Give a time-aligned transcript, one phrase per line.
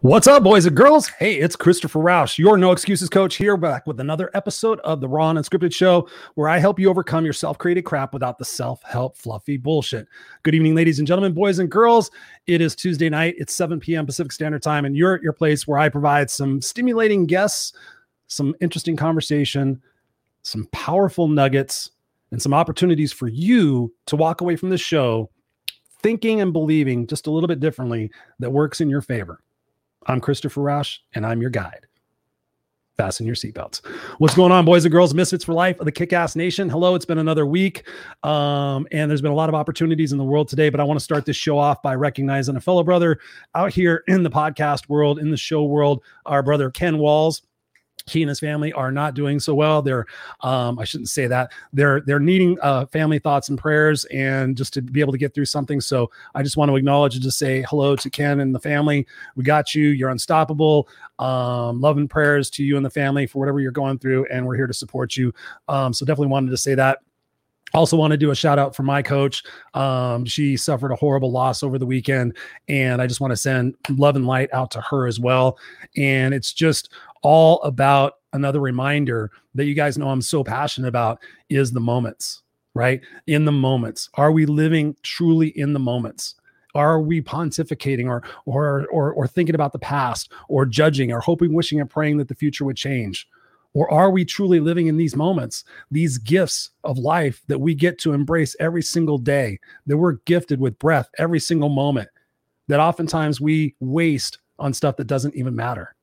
[0.00, 1.08] What's up, boys and girls?
[1.08, 5.08] Hey, it's Christopher Roush, your No Excuses coach, here back with another episode of the
[5.08, 8.44] Raw and Unscripted Show, where I help you overcome your self created crap without the
[8.44, 10.06] self help fluffy bullshit.
[10.44, 12.12] Good evening, ladies and gentlemen, boys and girls.
[12.46, 13.34] It is Tuesday night.
[13.38, 14.06] It's 7 p.m.
[14.06, 17.72] Pacific Standard Time, and you're at your place where I provide some stimulating guests,
[18.28, 19.82] some interesting conversation,
[20.42, 21.90] some powerful nuggets,
[22.30, 25.28] and some opportunities for you to walk away from the show
[26.02, 29.40] thinking and believing just a little bit differently that works in your favor.
[30.06, 31.86] I'm Christopher Roush, and I'm your guide.
[32.96, 33.84] Fasten your seatbelts.
[34.18, 35.14] What's going on, boys and girls?
[35.14, 36.68] Misfits for life of the Kick Ass Nation.
[36.68, 37.86] Hello, it's been another week,
[38.24, 40.68] um, and there's been a lot of opportunities in the world today.
[40.68, 43.20] But I want to start this show off by recognizing a fellow brother
[43.54, 47.42] out here in the podcast world, in the show world, our brother Ken Walls
[48.06, 49.82] he and his family are not doing so well.
[49.82, 50.06] They're,
[50.40, 51.52] um, I shouldn't say that.
[51.72, 55.34] They're they're needing uh, family thoughts and prayers, and just to be able to get
[55.34, 55.80] through something.
[55.80, 59.06] So I just want to acknowledge and just say hello to Ken and the family.
[59.36, 59.88] We got you.
[59.88, 60.88] You're unstoppable.
[61.18, 64.46] Um, love and prayers to you and the family for whatever you're going through, and
[64.46, 65.32] we're here to support you.
[65.68, 66.98] Um, so definitely wanted to say that.
[67.74, 69.42] Also, want to do a shout out for my coach.
[69.74, 72.36] Um, she suffered a horrible loss over the weekend,
[72.68, 75.58] and I just want to send love and light out to her as well.
[75.96, 81.20] And it's just all about another reminder that you guys know I'm so passionate about
[81.48, 82.42] is the moments,
[82.74, 83.00] right?
[83.26, 84.08] In the moments.
[84.14, 86.34] Are we living truly in the moments?
[86.74, 91.54] Are we pontificating or or or or thinking about the past or judging or hoping,
[91.54, 93.26] wishing, and praying that the future would change?
[93.74, 97.98] Or are we truly living in these moments, these gifts of life that we get
[98.00, 102.08] to embrace every single day, that we're gifted with breath every single moment,
[102.68, 105.94] that oftentimes we waste on stuff that doesn't even matter?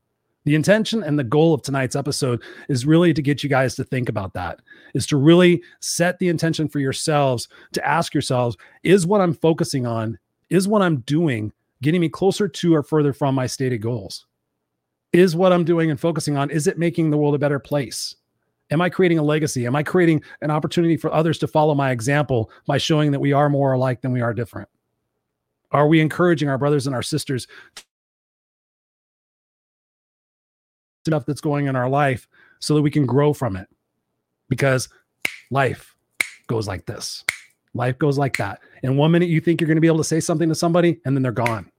[0.45, 3.83] The intention and the goal of tonight's episode is really to get you guys to
[3.83, 4.59] think about that,
[4.94, 9.88] is to really set the intention for yourselves to ask yourselves, is what I'm focusing
[9.88, 10.19] on,
[10.50, 11.51] is what I'm doing
[11.81, 14.28] getting me closer to or further from my stated goals?
[15.13, 18.16] Is what I'm doing and focusing on, is it making the world a better place?
[18.72, 19.66] Am I creating a legacy?
[19.66, 23.33] Am I creating an opportunity for others to follow my example by showing that we
[23.33, 24.69] are more alike than we are different?
[25.72, 27.47] Are we encouraging our brothers and our sisters
[31.05, 32.27] stuff that's going in our life
[32.59, 33.67] so that we can grow from it.
[34.49, 34.89] Because
[35.51, 35.95] life
[36.47, 37.23] goes like this.
[37.75, 38.59] Life goes like that.
[38.83, 40.99] And one minute you think you're going to be able to say something to somebody,
[41.05, 41.69] and then they're gone.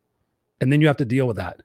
[0.61, 1.61] And then you have to deal with that.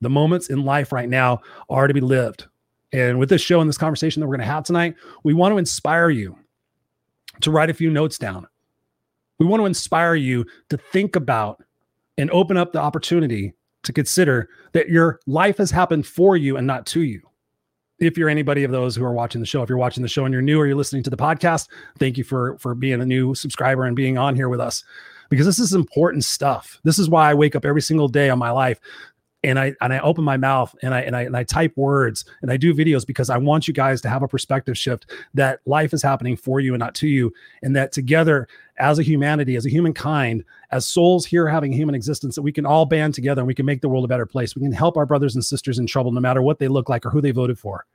[0.00, 2.46] The moments in life right now are to be lived.
[2.92, 4.94] And with this show and this conversation that we're going to have tonight,
[5.24, 6.38] we want to inspire you
[7.40, 8.46] to write a few notes down.
[9.38, 11.62] We want to inspire you to think about
[12.16, 13.52] and open up the opportunity
[13.84, 17.22] to consider that your life has happened for you and not to you.
[18.00, 20.24] If you're anybody of those who are watching the show, if you're watching the show
[20.24, 21.68] and you're new or you're listening to the podcast,
[21.98, 24.84] thank you for for being a new subscriber and being on here with us
[25.30, 26.80] because this is important stuff.
[26.84, 28.80] This is why I wake up every single day on my life
[29.44, 32.24] and I and I open my mouth and I and I and I type words
[32.40, 35.60] and I do videos because I want you guys to have a perspective shift that
[35.66, 37.32] life is happening for you and not to you,
[37.62, 42.34] and that together as a humanity, as a humankind, as souls here having human existence,
[42.34, 44.56] that we can all band together and we can make the world a better place.
[44.56, 47.06] We can help our brothers and sisters in trouble, no matter what they look like
[47.06, 47.86] or who they voted for.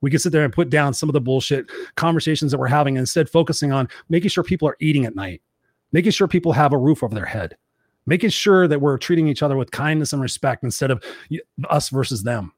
[0.00, 1.66] We can sit there and put down some of the bullshit
[1.96, 5.42] conversations that we're having, instead focusing on making sure people are eating at night,
[5.92, 7.56] making sure people have a roof over their head
[8.08, 11.02] making sure that we're treating each other with kindness and respect instead of
[11.68, 12.52] us versus them.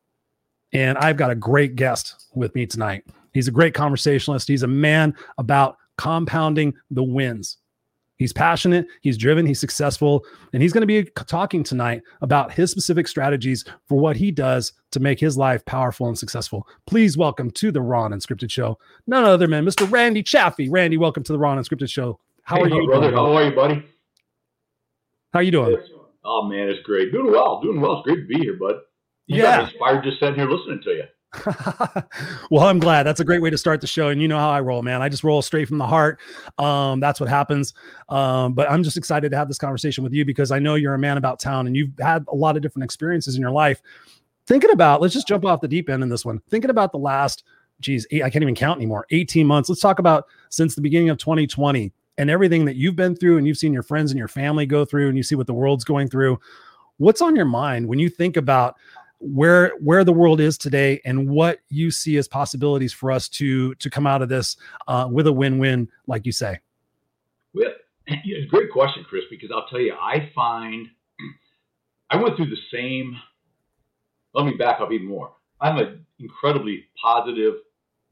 [0.72, 3.04] And I've got a great guest with me tonight.
[3.34, 4.46] He's a great conversationalist.
[4.48, 7.58] He's a man about compounding the wins.
[8.16, 12.70] He's passionate, he's driven, he's successful, and he's going to be talking tonight about his
[12.70, 16.68] specific strategies for what he does to make his life powerful and successful.
[16.86, 19.90] Please welcome to the Raw Unscripted Show, none other than Mr.
[19.90, 20.68] Randy Chaffee.
[20.68, 22.20] Randy, welcome to the Raw Unscripted Show.
[22.42, 23.10] How hey, are you, brother?
[23.10, 23.82] How are you, buddy?
[25.32, 25.76] How you doing?
[26.24, 27.12] Oh man, it's great.
[27.12, 27.60] Doing well.
[27.60, 27.98] Doing well.
[27.98, 28.76] It's great to be here, bud.
[29.26, 29.64] You yeah.
[29.64, 31.04] inspired just sitting here listening to you.
[32.50, 33.04] well, I'm glad.
[33.04, 34.08] That's a great way to start the show.
[34.08, 35.00] And you know how I roll, man.
[35.00, 36.18] I just roll straight from the heart.
[36.58, 37.72] Um, that's what happens.
[38.08, 40.94] Um, but I'm just excited to have this conversation with you because I know you're
[40.94, 43.80] a man about town and you've had a lot of different experiences in your life.
[44.48, 46.40] Thinking about, let's just jump off the deep end in this one.
[46.50, 47.44] Thinking about the last,
[47.80, 49.68] geez, eight, I can't even count anymore, 18 months.
[49.68, 53.46] Let's talk about since the beginning of 2020 and everything that you've been through and
[53.46, 55.84] you've seen your friends and your family go through and you see what the world's
[55.84, 56.38] going through
[57.00, 58.76] what's on your mind when you think about
[59.18, 63.74] where where the world is today and what you see as possibilities for us to
[63.76, 66.58] to come out of this uh, with a win-win, like you say.
[67.52, 67.72] Well,
[68.06, 70.88] it's a great question, Chris, because I'll tell you, I find
[72.10, 73.16] I went through the same.
[74.34, 75.32] Let me back up even more.
[75.60, 77.54] I'm an incredibly positive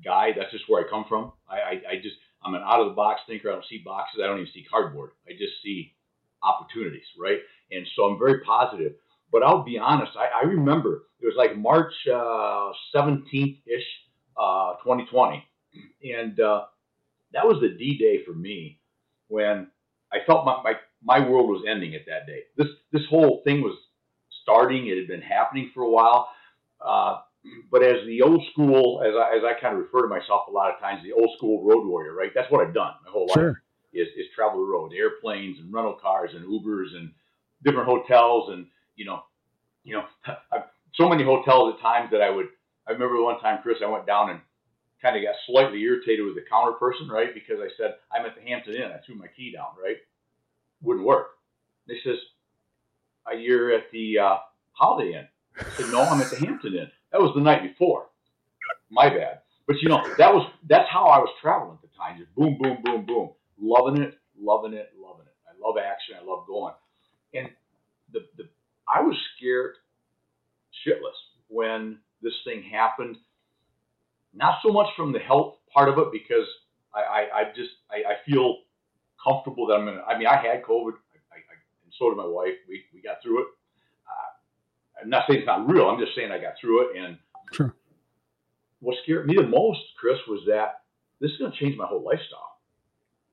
[0.04, 0.32] guy.
[0.36, 1.32] That's just where I come from.
[1.48, 3.50] I, I, I just I'm an out of the box thinker.
[3.50, 4.20] I don't see boxes.
[4.22, 5.10] I don't even see cardboard.
[5.28, 5.94] I just see
[6.42, 7.38] opportunities, right?
[7.70, 8.94] And so I'm very positive.
[9.32, 10.12] But I'll be honest.
[10.16, 13.84] I, I remember it was like March uh, 17th ish,
[14.38, 15.44] uh, 2020,
[16.14, 16.64] and uh,
[17.32, 18.80] that was the D day for me
[19.28, 19.68] when
[20.12, 22.42] I felt my, my my world was ending at that day.
[22.56, 23.76] This this whole thing was
[24.42, 24.88] starting.
[24.88, 26.30] It had been happening for a while.
[27.70, 30.50] But as the old school, as I, as I kind of refer to myself a
[30.50, 32.30] lot of times, the old school road warrior, right?
[32.34, 33.48] That's what I've done my whole Sure.
[33.48, 33.56] life
[33.92, 37.12] is, is travel the road, airplanes and rental cars and Ubers and
[37.64, 38.66] different hotels and
[38.96, 39.22] you know,
[39.84, 40.04] you know,
[40.52, 40.62] I've,
[40.94, 42.46] so many hotels at times that I would.
[42.86, 44.40] I remember one time, Chris, I went down and
[45.02, 47.32] kind of got slightly irritated with the counter person, right?
[47.34, 48.90] Because I said I'm at the Hampton Inn.
[48.92, 49.96] I threw my key down, right?
[50.82, 51.28] Wouldn't work.
[51.86, 52.16] They says,
[53.30, 54.36] uh, "You're at the uh,
[54.72, 55.28] Holiday Inn."
[55.58, 58.06] I said, "No, I'm at the Hampton Inn." That was the night before.
[58.90, 59.40] My bad.
[59.66, 62.18] But you know, that was that's how I was traveling at the time.
[62.18, 65.34] Just boom, boom, boom, boom, loving it, loving it, loving it.
[65.46, 66.16] I love action.
[66.20, 66.74] I love going.
[67.34, 67.48] And
[68.12, 68.44] the the
[68.92, 69.74] I was scared
[70.86, 71.18] shitless
[71.48, 73.16] when this thing happened.
[74.34, 76.46] Not so much from the health part of it because
[76.94, 78.58] I I, I just I, I feel
[79.22, 80.02] comfortable that I'm gonna.
[80.08, 80.94] I mean, I had COVID.
[81.32, 81.54] I, I,
[81.84, 82.54] and so did my wife.
[82.68, 83.48] We we got through it.
[85.02, 85.88] I'm not saying it's not real.
[85.88, 86.96] I'm just saying I got through it.
[86.98, 87.18] And
[87.52, 87.74] Sure.
[88.80, 90.82] what scared me the most, Chris, was that
[91.20, 92.58] this is going to change my whole lifestyle.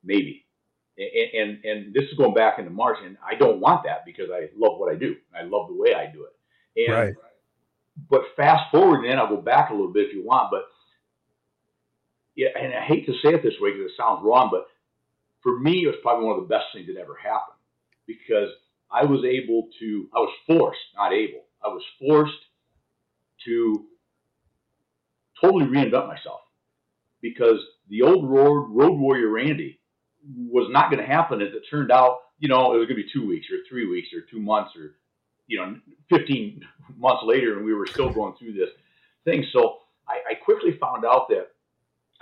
[0.03, 0.45] Maybe.
[0.97, 4.29] And, and and this is going back into March, and I don't want that because
[4.31, 5.15] I love what I do.
[5.37, 6.89] I love the way I do it.
[6.89, 7.13] And Right.
[8.09, 10.51] but fast forward, and then I'll go back a little bit if you want.
[10.51, 10.63] But
[12.35, 14.67] yeah, and I hate to say it this way because it sounds wrong, but
[15.41, 17.57] for me, it was probably one of the best things that ever happened
[18.07, 18.49] because
[18.91, 22.33] I was able to, I was forced, not able, I was forced
[23.45, 23.85] to
[25.41, 26.41] totally reinvent myself
[27.21, 27.59] because
[27.89, 29.79] the old road, road warrior Randy
[30.37, 32.19] was not going to happen as it turned out.
[32.39, 34.71] You know, it was going to be two weeks or three weeks or two months
[34.75, 34.95] or,
[35.47, 35.77] you know,
[36.09, 36.61] 15
[36.97, 38.69] months later, and we were still going through this
[39.25, 39.45] thing.
[39.53, 41.47] So I, I quickly found out that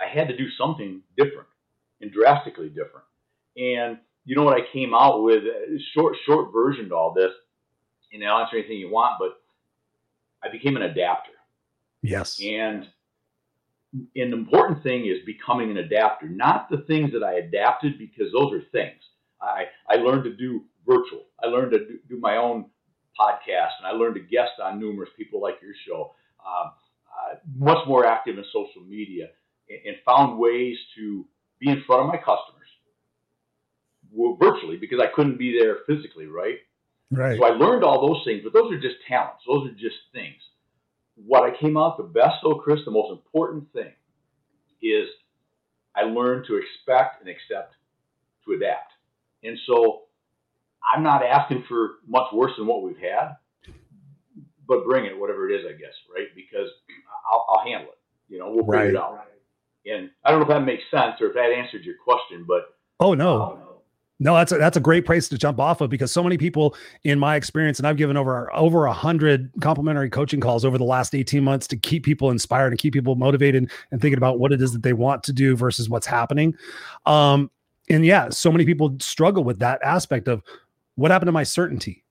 [0.00, 1.48] I had to do something different
[2.00, 3.06] and drastically different.
[3.56, 5.44] And you know what I came out with?
[5.94, 7.30] Short, short version to all this,
[8.14, 9.40] and I'll answer anything you want, but
[10.42, 11.32] I became an adapter.
[12.02, 12.40] Yes.
[12.40, 12.86] And
[13.92, 18.52] an important thing is becoming an adapter, not the things that I adapted because those
[18.52, 19.00] are things.
[19.40, 21.24] I, I learned to do virtual.
[21.42, 22.66] I learned to do, do my own
[23.18, 26.14] podcast, and I learned to guest on numerous people like your show.
[26.44, 26.72] Um,
[27.14, 29.28] uh, much more active in social media,
[29.68, 31.24] and, and found ways to
[31.60, 32.64] be in front of my customers
[34.14, 36.58] well, virtually because I couldn't be there physically, right?
[37.10, 37.38] Right.
[37.38, 39.44] So I learned all those things, but those are just talents.
[39.46, 40.36] Those are just things.
[41.16, 43.92] What I came out the best, though, Chris, the most important thing
[44.82, 45.06] is
[45.94, 47.74] I learned to expect and accept
[48.46, 48.92] to adapt.
[49.44, 50.02] And so
[50.94, 53.36] I'm not asking for much worse than what we've had,
[54.66, 56.28] but bring it, whatever it is, I guess, right?
[56.34, 56.68] Because
[57.30, 57.98] I'll, I'll handle it.
[58.28, 58.88] You know, we'll figure Right.
[58.90, 59.26] it out.
[59.86, 62.76] And I don't know if that makes sense or if that answered your question, but
[63.00, 63.58] Oh no.
[64.20, 66.76] No, that's a, that's a great place to jump off of because so many people,
[67.02, 70.84] in my experience, and I've given over over a hundred complimentary coaching calls over the
[70.84, 74.52] last eighteen months to keep people inspired and keep people motivated and thinking about what
[74.52, 76.54] it is that they want to do versus what's happening.
[77.06, 77.50] Um,
[77.90, 80.42] and yeah, so many people struggle with that aspect of
[80.94, 82.04] what happened to my certainty.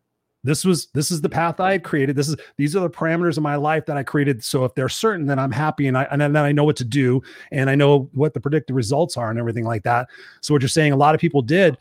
[0.43, 2.17] This was this is the path I had created.
[2.17, 4.43] This is these are the parameters of my life that I created.
[4.43, 6.83] So if they're certain, then I'm happy and I and then I know what to
[6.83, 10.10] do and I know what the predicted results are and everything like that.
[10.41, 11.77] So what you're saying, a lot of people did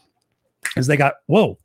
[0.77, 1.59] is they got whoa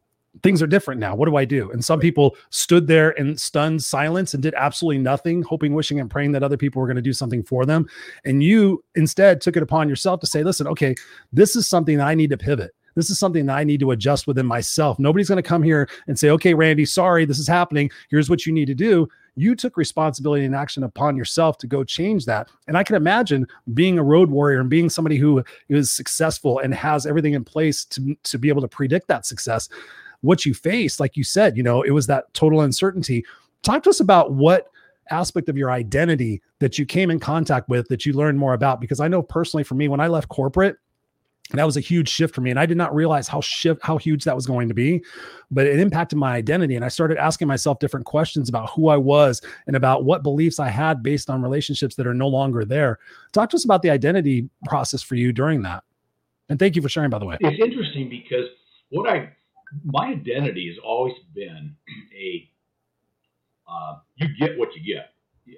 [0.43, 3.81] things are different now what do i do and some people stood there in stunned
[3.83, 7.01] silence and did absolutely nothing hoping wishing and praying that other people were going to
[7.01, 7.87] do something for them
[8.25, 10.93] and you instead took it upon yourself to say listen okay
[11.33, 13.91] this is something that i need to pivot this is something that I need to
[13.91, 14.97] adjust within myself.
[14.97, 17.91] Nobody's going to come here and say, okay, Randy, sorry, this is happening.
[18.09, 19.07] Here's what you need to do.
[19.37, 22.49] You took responsibility and action upon yourself to go change that.
[22.67, 26.73] And I can imagine being a road warrior and being somebody who is successful and
[26.73, 29.69] has everything in place to, to be able to predict that success.
[30.21, 33.23] What you faced, like you said, you know, it was that total uncertainty.
[33.61, 34.69] Talk to us about what
[35.11, 38.81] aspect of your identity that you came in contact with that you learned more about.
[38.81, 40.77] Because I know personally for me, when I left corporate,
[41.51, 43.97] that was a huge shift for me and i did not realize how shift how
[43.97, 45.03] huge that was going to be
[45.49, 48.97] but it impacted my identity and i started asking myself different questions about who i
[48.97, 52.99] was and about what beliefs i had based on relationships that are no longer there.
[53.31, 55.83] Talk to us about the identity process for you during that
[56.49, 57.37] and thank you for sharing by the way.
[57.39, 58.45] It's interesting because
[58.89, 59.29] what i
[59.83, 61.75] my identity has always been
[62.17, 62.49] a
[63.69, 65.11] uh, you get what you get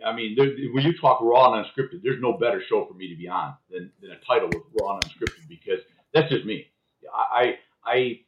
[0.06, 3.08] I mean, there, when you talk raw and unscripted, there's no better show for me
[3.10, 5.80] to be on than, than a title with raw and unscripted because
[6.14, 6.68] that's just me.
[7.14, 8.20] I, I,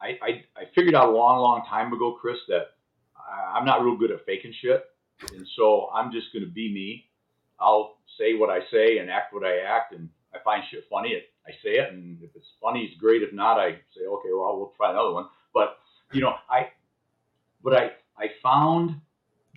[0.00, 2.68] I, I, I figured out a long, long time ago, Chris, that
[3.54, 4.84] I'm not real good at faking shit.
[5.34, 7.06] And so I'm just going to be me.
[7.60, 9.94] I'll say what I say and act what I act.
[9.94, 11.22] And I find shit funny.
[11.46, 11.92] I say it.
[11.92, 13.22] And if it's funny, it's great.
[13.22, 15.26] If not, I say, okay, well, we'll try another one.
[15.54, 15.78] But,
[16.12, 16.68] you know, I,
[17.62, 19.00] but I, I found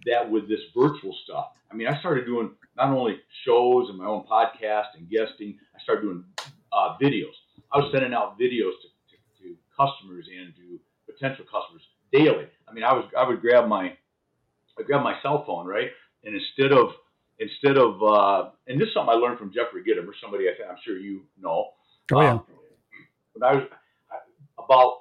[0.05, 1.47] that with this virtual stuff.
[1.71, 5.81] I mean, I started doing not only shows and my own podcast and guesting, I
[5.83, 6.23] started doing
[6.71, 7.33] uh, videos.
[7.71, 10.79] I was sending out videos to, to, to, customers and to
[11.11, 11.81] potential customers
[12.11, 12.47] daily.
[12.67, 13.93] I mean, I was I would grab my
[14.77, 15.89] I grab my cell phone right,
[16.23, 16.91] and instead of
[17.39, 20.77] instead of uh, and this is something I learned from Jeffrey Gitomer, somebody I, am
[20.83, 21.71] sure you know.
[22.13, 22.31] Oh yeah.
[22.31, 22.45] Um,
[23.37, 23.63] but I was
[24.57, 24.97] about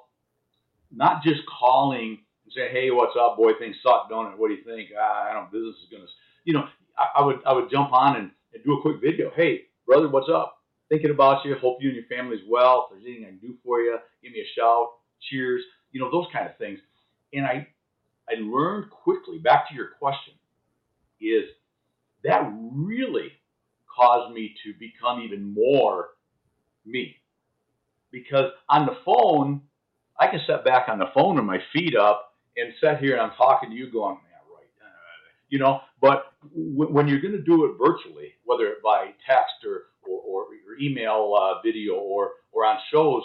[0.91, 2.19] not just calling
[2.55, 3.51] say, "Hey, what's up, boy?
[3.59, 4.39] Things suck, don't it?
[4.39, 4.89] What do you think?
[4.97, 5.51] Ah, I don't.
[5.51, 6.07] Business is gonna,
[6.45, 6.65] you know."
[6.97, 9.31] I, I would I would jump on and, and do a quick video.
[9.35, 10.57] Hey, brother, what's up?
[10.89, 11.55] Thinking about you.
[11.55, 12.87] Hope you and your family's well.
[12.89, 14.89] If there's anything I can do for you, give me a shout.
[15.29, 15.61] Cheers.
[15.91, 16.79] You know those kind of things.
[17.33, 17.67] And I
[18.29, 19.39] I learned quickly.
[19.39, 20.33] Back to your question,
[21.21, 21.45] is
[22.23, 23.31] that really
[23.93, 26.09] caused me to become even more
[26.85, 27.15] me
[28.11, 29.61] because on the phone
[30.19, 33.21] I can sit back on the phone with my feet up and sit here and
[33.21, 34.67] I'm talking to you going, yeah, right.
[34.81, 34.87] Uh,
[35.49, 39.83] you know, but w- when you're going to do it virtually, whether by text or,
[40.09, 40.45] or, or,
[40.81, 43.23] email uh, video or, or on shows,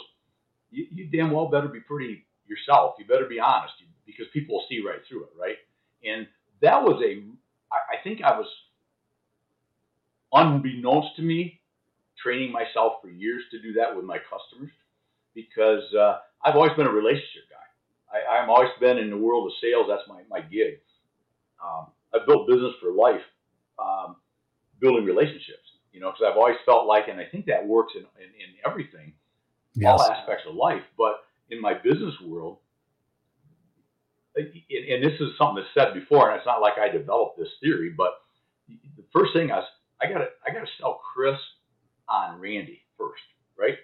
[0.70, 2.94] you, you, damn well better be pretty yourself.
[2.98, 3.74] You better be honest
[4.06, 5.56] because people will see right through it, right?
[6.04, 6.28] And
[6.62, 7.24] that was a,
[7.72, 8.46] I, I think I was,
[10.32, 11.60] unbeknownst to me,
[12.22, 14.70] training myself for years to do that with my customers
[15.34, 17.59] because uh, I've always been a relationship guy.
[18.12, 19.86] I, I'm always been in the world of sales.
[19.88, 20.80] That's my, my gig.
[21.64, 23.22] Um, I've built business for life,
[23.78, 24.16] um,
[24.80, 28.02] building relationships, you know, because I've always felt like, and I think that works in,
[28.02, 29.12] in, in everything,
[29.74, 29.90] yes.
[29.90, 30.82] all aspects of life.
[30.98, 32.58] But in my business world,
[34.36, 37.92] and this is something that's said before, and it's not like I developed this theory,
[37.96, 38.20] but
[38.68, 39.62] the first thing I
[40.06, 41.36] got to I got to sell Chris
[42.08, 43.22] on Randy first,
[43.58, 43.76] right?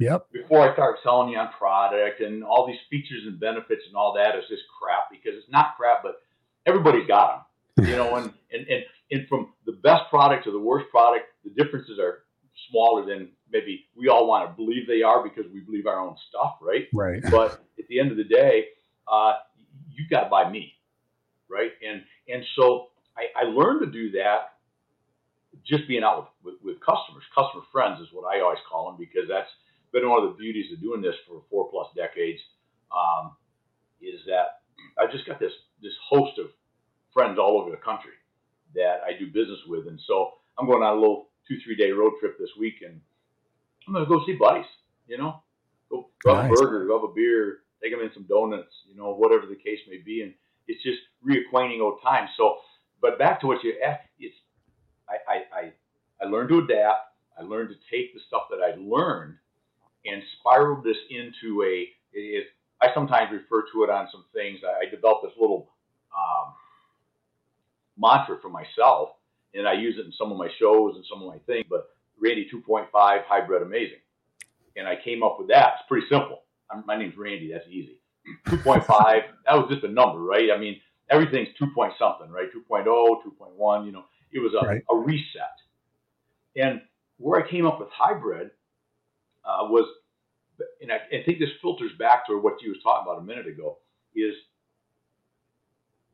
[0.00, 0.32] Yep.
[0.32, 4.14] Before I start selling you on product and all these features and benefits and all
[4.14, 6.22] that is just crap because it's not crap, but
[6.66, 10.58] everybody's got them, you know, and, and, and, and from the best product to the
[10.58, 12.24] worst product, the differences are
[12.70, 16.16] smaller than maybe we all want to believe they are because we believe our own
[16.30, 16.88] stuff, right?
[16.94, 17.22] Right.
[17.30, 18.68] But at the end of the day,
[19.06, 19.34] uh,
[19.92, 20.72] you got to buy me,
[21.48, 21.72] right?
[21.86, 22.88] And and so
[23.18, 24.54] I, I learned to do that
[25.66, 28.96] just being out with, with, with customers, customer friends is what I always call them
[28.98, 29.50] because that's
[29.92, 32.40] been one of the beauties of doing this for four plus decades
[32.94, 33.36] um,
[34.00, 34.60] is that
[34.98, 36.46] I just got this this host of
[37.12, 38.12] friends all over the country
[38.74, 41.90] that I do business with, and so I'm going on a little two three day
[41.90, 43.00] road trip this week, and
[43.86, 44.66] I'm going to go see buddies.
[45.06, 45.42] You know,
[45.90, 46.58] go grab nice.
[46.58, 49.80] a burger, grab a beer, take them in some donuts, you know, whatever the case
[49.88, 50.34] may be, and
[50.68, 52.30] it's just reacquainting old times.
[52.36, 52.58] So,
[53.00, 54.36] but back to what you asked, it's
[55.08, 55.72] I I I,
[56.24, 57.14] I learned to adapt.
[57.38, 59.36] I learned to take the stuff that I learned
[60.06, 61.88] and spiraled this into a.
[62.12, 62.46] It,
[62.82, 64.60] I sometimes refer to it on some things.
[64.64, 65.70] I, I developed this little
[66.16, 66.54] um,
[67.98, 69.10] mantra for myself,
[69.54, 71.66] and I use it in some of my shows and some of my things.
[71.68, 74.00] But Randy 2.5 hybrid amazing,
[74.76, 75.74] and I came up with that.
[75.78, 76.42] It's pretty simple.
[76.70, 77.50] I'm, my name's Randy.
[77.52, 77.98] That's easy.
[78.46, 78.86] 2.5.
[78.86, 80.50] that was just a number, right?
[80.54, 80.80] I mean,
[81.10, 82.48] everything's 2 point something, right?
[82.52, 83.86] 2.0, 2.1.
[83.86, 84.82] You know, it was a, right.
[84.90, 85.56] a reset.
[86.56, 86.80] And
[87.18, 88.50] where I came up with hybrid
[89.44, 89.88] uh, was,
[90.80, 93.46] and I, I, think this filters back to what you was talking about a minute
[93.46, 93.78] ago,
[94.14, 94.34] is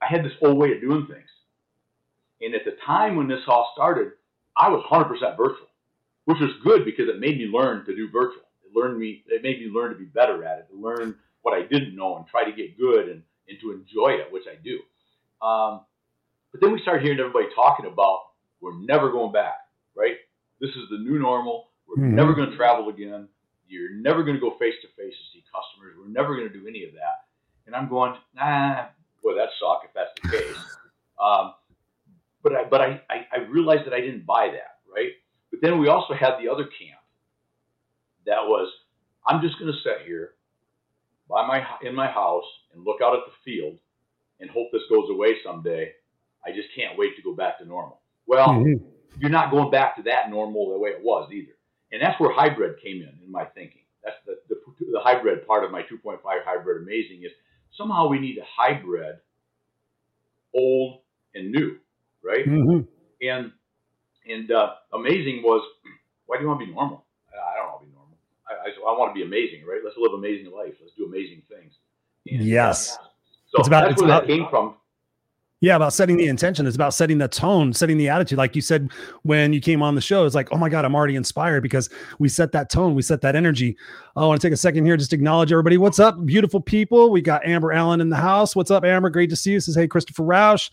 [0.00, 1.28] I had this old way of doing things.
[2.40, 4.12] And at the time when this all started,
[4.56, 5.68] I was 100% virtual,
[6.26, 8.42] which was good because it made me learn to do virtual.
[8.64, 11.54] It learned me, it made me learn to be better at it, to learn what
[11.54, 14.56] I didn't know and try to get good and, and to enjoy it, which I
[14.62, 14.80] do.
[15.46, 15.82] Um,
[16.52, 18.20] but then we started hearing everybody talking about
[18.60, 19.58] we're never going back,
[19.94, 20.16] right?
[20.60, 21.68] This is the new normal.
[21.88, 22.14] We're mm-hmm.
[22.14, 23.28] never going to travel again.
[23.68, 25.96] You're never going to go face to face to see customers.
[25.98, 27.26] We're never going to do any of that.
[27.66, 28.86] And I'm going, nah,
[29.22, 30.56] boy, that suck if that's the case.
[31.18, 31.54] Um,
[32.42, 35.12] but I, but I, I, I realized that I didn't buy that, right?
[35.50, 37.00] But then we also had the other camp
[38.26, 38.70] that was,
[39.26, 40.34] I'm just going to sit here
[41.28, 43.78] by my in my house and look out at the field
[44.40, 45.92] and hope this goes away someday.
[46.44, 48.00] I just can't wait to go back to normal.
[48.26, 48.84] Well, mm-hmm.
[49.18, 51.55] you're not going back to that normal the way it was either.
[51.92, 53.82] And that's where hybrid came in in my thinking.
[54.04, 54.56] That's the, the,
[54.92, 57.32] the hybrid part of my 2.5 hybrid amazing is
[57.76, 59.16] somehow we need a hybrid
[60.54, 61.00] old
[61.34, 61.76] and new,
[62.22, 62.46] right?
[62.46, 62.80] Mm-hmm.
[63.22, 63.52] And
[64.28, 65.62] and uh, amazing was
[66.26, 67.04] why do you want to be normal?
[67.32, 68.16] I don't want to be normal.
[68.48, 69.80] I, I, I want to be amazing, right?
[69.84, 70.74] Let's live amazing life.
[70.80, 71.74] Let's do amazing things.
[72.28, 72.96] And, yes.
[72.96, 73.04] Uh,
[73.46, 74.74] so it's about, that's it's where about, that came from.
[75.62, 76.66] Yeah, about setting the intention.
[76.66, 78.36] It's about setting the tone, setting the attitude.
[78.36, 78.90] Like you said
[79.22, 81.88] when you came on the show, it's like, oh my God, I'm already inspired because
[82.18, 83.74] we set that tone, we set that energy.
[84.16, 85.78] Oh, I want to take a second here, just acknowledge everybody.
[85.78, 87.10] What's up, beautiful people?
[87.10, 88.54] We got Amber Allen in the house.
[88.54, 89.08] What's up, Amber?
[89.08, 89.60] Great to see you.
[89.60, 90.70] Says, hey, Christopher Roush.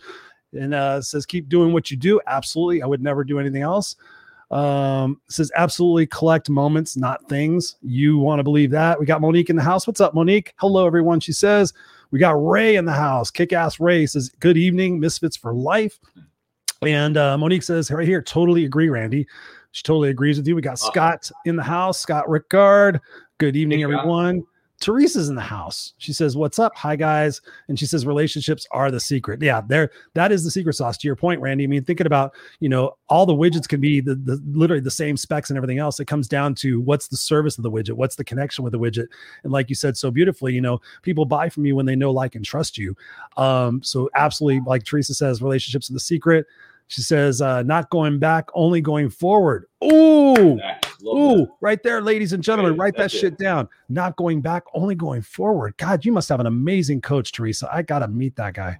[0.51, 2.19] And uh, says, keep doing what you do.
[2.27, 2.81] Absolutely.
[2.81, 3.95] I would never do anything else.
[4.53, 7.75] Um, says absolutely collect moments, not things.
[7.81, 8.99] You want to believe that?
[8.99, 9.87] We got Monique in the house.
[9.87, 10.53] What's up, Monique?
[10.57, 11.19] Hello, everyone.
[11.19, 11.73] She says,
[12.11, 13.31] we got Ray in the house.
[13.31, 15.99] Kick ass Ray says, Good evening, Misfits for life.
[16.83, 19.25] And uh, Monique says, Right here, totally agree, Randy.
[19.71, 20.55] She totally agrees with you.
[20.55, 20.91] We got awesome.
[20.91, 23.01] Scott in the house, Scott Rickard.
[23.39, 24.43] Good evening, everyone.
[24.83, 25.93] Teresa's in the house.
[25.97, 26.75] She says, "What's up?
[26.75, 30.73] Hi guys." And she says, "Relationships are the secret." Yeah, there that is the secret
[30.73, 31.63] sauce to your point, Randy.
[31.63, 34.91] I mean, thinking about, you know, all the widgets can be the, the literally the
[34.91, 36.01] same specs and everything else.
[36.01, 38.79] It comes down to what's the service of the widget, what's the connection with the
[38.79, 39.07] widget.
[39.43, 42.11] And like you said so beautifully, you know, people buy from you when they know,
[42.11, 42.93] like, and trust you.
[43.37, 46.45] Um, so absolutely, like Teresa says, relationships are the secret.
[46.93, 49.65] She says, uh, not going back, only going forward.
[49.83, 51.47] Ooh, ooh, that.
[51.59, 53.67] right there, ladies and gentlemen, write that shit down.
[53.89, 55.75] Not going back, only going forward.
[55.77, 57.67] God, you must have an amazing coach, Teresa.
[57.73, 58.77] I got to meet that guy.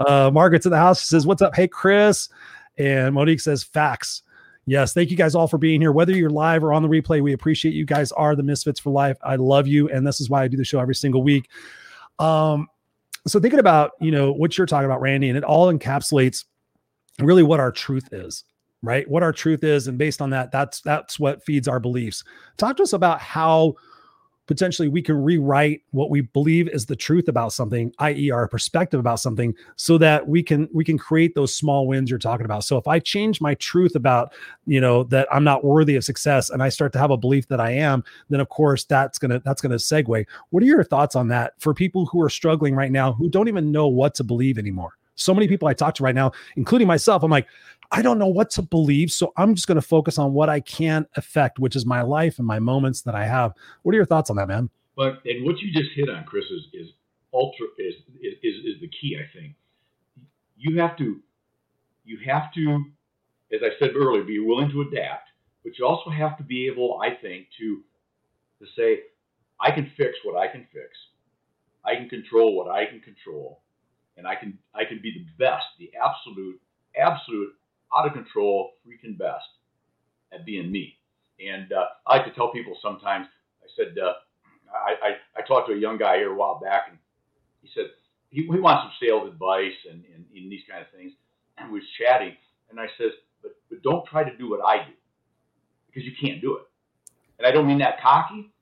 [0.00, 1.02] Uh, Margaret's in the house.
[1.02, 1.54] She says, What's up?
[1.54, 2.30] Hey, Chris.
[2.78, 4.22] And Monique says, Facts.
[4.66, 5.92] Yes, thank you guys all for being here.
[5.92, 8.90] Whether you're live or on the replay, we appreciate you guys are the Misfits for
[8.90, 9.18] life.
[9.22, 11.48] I love you, and this is why I do the show every single week.
[12.18, 12.66] Um,
[13.24, 16.44] so thinking about you know what you're talking about, Randy, and it all encapsulates
[17.20, 18.44] really what our truth is
[18.82, 19.08] right?
[19.08, 22.24] What our truth is and based on that that's that's what feeds our beliefs.
[22.56, 23.76] Talk to us about how
[24.46, 28.98] potentially we can rewrite what we believe is the truth about something i.e our perspective
[28.98, 32.64] about something so that we can we can create those small wins you're talking about.
[32.64, 34.34] So if i change my truth about
[34.66, 37.46] you know that i'm not worthy of success and i start to have a belief
[37.48, 40.26] that i am then of course that's gonna that's gonna segue.
[40.50, 43.48] What are your thoughts on that for people who are struggling right now who don't
[43.48, 46.86] even know what to believe anymore so many people I talk to right now, including
[46.86, 47.46] myself, I'm like,
[47.90, 49.10] I don't know what to believe.
[49.12, 52.38] So I'm just going to focus on what I can affect, which is my life
[52.38, 53.52] and my moments that I have.
[53.82, 54.70] What are your thoughts on that, man?
[54.96, 56.88] But and what you just hit on, Chris, is, is
[57.32, 59.18] ultra is, is is the key.
[59.18, 59.54] I think
[60.56, 61.20] you have to
[62.04, 62.84] you have to,
[63.52, 65.28] as I said earlier, be willing to adapt,
[65.64, 67.82] but you also have to be able, I think, to
[68.60, 69.00] to say,
[69.60, 70.88] I can fix what I can fix.
[71.84, 73.61] I can control what I can control
[74.22, 76.60] and I can I can be the best, the absolute,
[76.96, 77.52] absolute,
[77.96, 79.44] out of control, freaking best
[80.32, 80.96] at being me.
[81.44, 83.26] And uh, I like to tell people sometimes.
[83.62, 84.12] I said uh,
[84.72, 86.98] I, I, I talked to a young guy here a while back, and
[87.62, 87.86] he said
[88.30, 91.12] he, he wants some sales advice and, and, and these kind of things.
[91.58, 92.36] And we was chatting,
[92.70, 93.10] and I says,
[93.42, 94.92] but but don't try to do what I do
[95.88, 96.62] because you can't do it.
[97.38, 98.52] And I don't mean that cocky.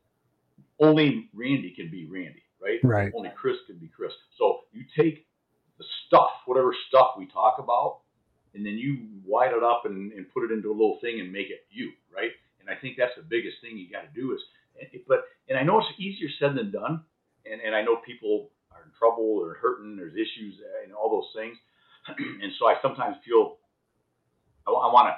[0.81, 2.81] Only Randy can be Randy, right?
[2.83, 3.13] Right.
[3.15, 4.13] Only Chris can be Chris.
[4.39, 5.27] So you take
[5.81, 8.01] the stuff, whatever stuff we talk about,
[8.53, 11.33] and then you white it up and, and put it into a little thing and
[11.33, 12.33] make it you, right?
[12.61, 14.41] And I think that's the biggest thing you got to do is,
[14.79, 17.01] eh, eh, but and I know it's easier said than done,
[17.51, 21.09] and and I know people are in trouble or hurting, there's issues eh, and all
[21.09, 21.57] those things,
[22.45, 23.57] and so I sometimes feel
[24.69, 25.17] I, I want to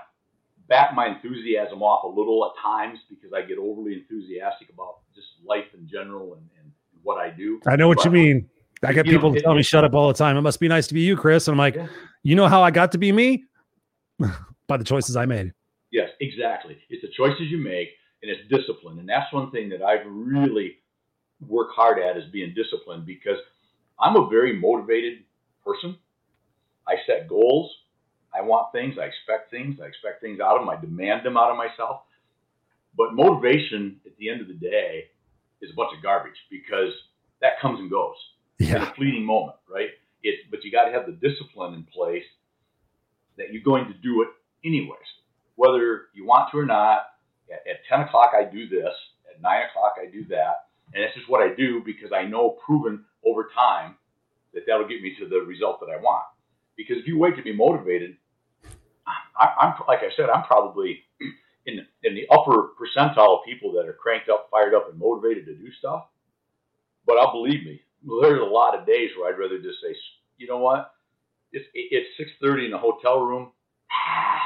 [0.69, 5.27] back my enthusiasm off a little at times because I get overly enthusiastic about just
[5.45, 6.71] life in general and, and
[7.03, 7.61] what I do.
[7.67, 8.49] I know what but, you mean.
[8.85, 10.37] I get people know, tell me shut up all the time.
[10.37, 11.47] It must be nice to be you, Chris.
[11.47, 11.87] And I'm like, yeah.
[12.23, 13.45] you know how I got to be me?
[14.67, 15.53] By the choices I made.
[15.91, 16.79] Yes, exactly.
[16.89, 17.91] It's the choices you make
[18.23, 18.99] and it's discipline.
[18.99, 20.79] And that's one thing that I've really
[21.47, 23.39] worked hard at is being disciplined because
[24.01, 25.25] I'm a very motivated
[25.65, 25.97] person.
[26.89, 27.71] I set goals.
[28.35, 28.97] I want things.
[28.99, 29.79] I expect things.
[29.83, 30.71] I expect things out of them.
[30.71, 32.03] I demand them out of myself.
[32.97, 35.05] But motivation at the end of the day
[35.61, 36.93] is a bunch of garbage because
[37.41, 38.17] that comes and goes
[38.59, 38.91] yeah.
[38.91, 39.91] a fleeting moment, right?
[40.23, 42.25] It's but you got to have the discipline in place
[43.39, 44.29] that you're going to do it
[44.65, 44.99] anyways,
[45.57, 47.07] whether you want to or not.
[47.51, 48.95] At, at 10 o'clock, I do this.
[49.29, 50.69] At 9 o'clock, I do that.
[50.95, 53.97] And it's just what I do because I know proven over time
[54.55, 56.25] that that'll get me to the result that I want.
[56.77, 58.17] Because if you wait to be motivated,
[59.37, 61.01] I, am like I said, I'm probably
[61.67, 65.47] in in the upper percentile of people that are cranked up, fired up, and motivated
[65.47, 66.07] to do stuff.
[67.07, 67.83] But I'll believe me,
[68.21, 69.95] there's a lot of days where I'd rather just say,
[70.39, 70.93] you know what,
[71.53, 73.53] it's it's six thirty in the hotel room.
[73.91, 74.41] Ah,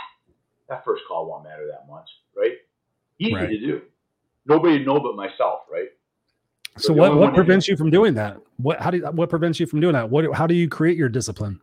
[0.68, 2.54] that first call won't matter that much, right?
[3.18, 3.48] Easy Right.
[3.48, 3.82] to do.
[4.46, 5.88] Nobody know but myself, right?
[6.78, 8.36] So the what, what prevents you from doing that?
[8.58, 10.10] What how do you, what prevents you from doing that?
[10.10, 11.60] What how do you create your discipline?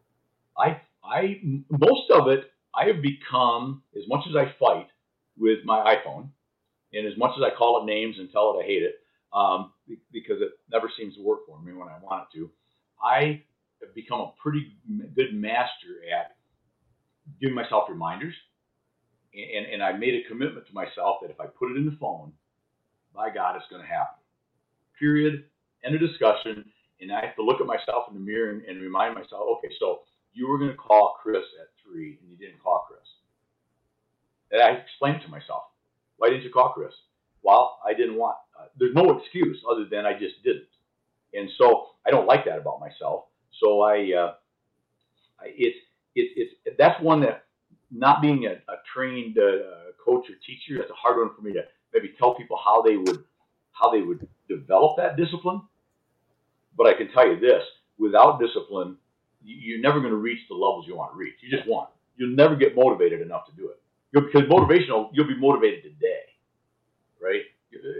[0.58, 4.88] I, I, most of it, I have become as much as I fight
[5.38, 6.29] with my iPhone,
[6.93, 8.95] and as much as I call it names and tell it I hate it,
[9.34, 9.74] um,
[10.12, 12.52] because it never seems to work for me when I want it to.
[13.04, 13.41] I
[13.82, 14.74] have become a pretty
[15.15, 16.36] good master at
[17.41, 18.36] giving myself reminders,
[19.34, 21.98] and, and I made a commitment to myself that if I put it in the
[22.00, 22.32] phone,
[23.13, 24.19] by God, it's going to happen.
[25.00, 25.46] Period.
[25.84, 26.65] End of discussion.
[27.02, 29.74] And I have to look at myself in the mirror and, and remind myself, okay,
[29.80, 30.02] so
[30.34, 33.06] you were going to call Chris at three and you didn't call Chris.
[34.52, 35.63] And I explained to myself,
[36.17, 36.93] why didn't you call Chris?
[37.43, 40.65] Well, I didn't want, uh, there's no excuse other than I just didn't.
[41.34, 43.25] And so I don't like that about myself.
[43.62, 44.34] So I, uh,
[45.45, 45.77] it's,
[46.15, 47.45] it's, it's, that's one that
[47.91, 51.53] not being a, a trained uh, coach or teacher, that's a hard one for me
[51.53, 53.23] to maybe tell people how they would,
[53.73, 55.62] how they would develop that discipline.
[56.77, 57.63] But I can tell you this,
[57.99, 58.97] without discipline,
[59.43, 61.36] you- you're never going to reach the levels you want to reach.
[61.41, 61.89] You just won't.
[62.17, 63.82] You'll never get motivated enough to do it.
[64.13, 66.21] Because motivational, you'll be motivated today,
[67.23, 67.41] right?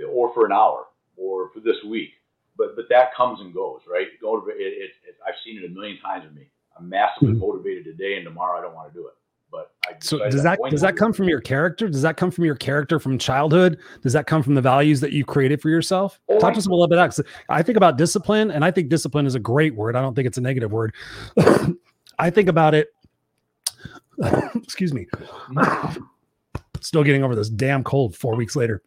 [0.10, 0.86] Or for an hour,
[1.18, 2.12] or for this week.
[2.58, 4.08] But but that comes and goes, right?
[4.24, 6.48] Motiva- It, it, it, I've seen it a million times with me.
[6.78, 7.40] I'm massively Mhm.
[7.40, 9.14] motivated today, and tomorrow I don't want to do it.
[9.52, 11.88] But I So does that does that come from your character?
[11.88, 13.80] Does that come from your character from childhood?
[14.02, 16.20] Does that come from the values that you created for yourself?
[16.30, 17.18] Oh, Talk to us a little bit about.
[17.50, 19.96] I think about discipline, and I think discipline is a great word.
[19.96, 20.94] I don't think it's a negative word.
[22.20, 22.90] I think about it.
[24.56, 25.08] excuse me.
[26.82, 28.82] Still getting over this damn cold four weeks later.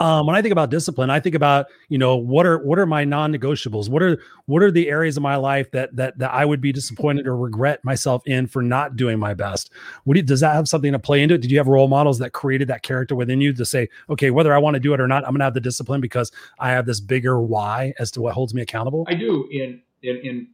[0.00, 2.86] Um, when I think about discipline, I think about you know what are what are
[2.86, 3.88] my non-negotiables?
[3.88, 6.72] What are what are the areas of my life that that that I would be
[6.72, 9.70] disappointed or regret myself in for not doing my best?
[10.04, 11.40] What do does that have something to play into it?
[11.40, 14.54] Did you have role models that created that character within you to say, okay, whether
[14.54, 16.70] I want to do it or not, I'm going to have the discipline because I
[16.70, 19.06] have this bigger why as to what holds me accountable?
[19.08, 20.46] I do, and and, and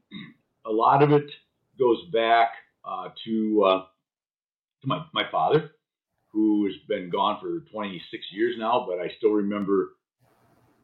[0.67, 1.31] a lot of it
[1.79, 2.51] goes back
[2.85, 3.85] uh, to uh,
[4.83, 5.73] to my my father,
[6.33, 9.97] who has been gone for 26 years now, but I still remember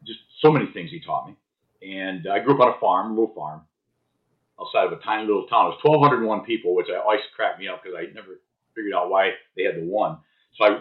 [0.07, 1.37] just so many things he taught me.
[1.83, 3.63] And I grew up on a farm, a little farm,
[4.61, 5.67] outside of a tiny little town.
[5.67, 8.41] It was 1,201 people, which I always cracked me up because I never
[8.75, 10.19] figured out why they had the one.
[10.57, 10.81] So I,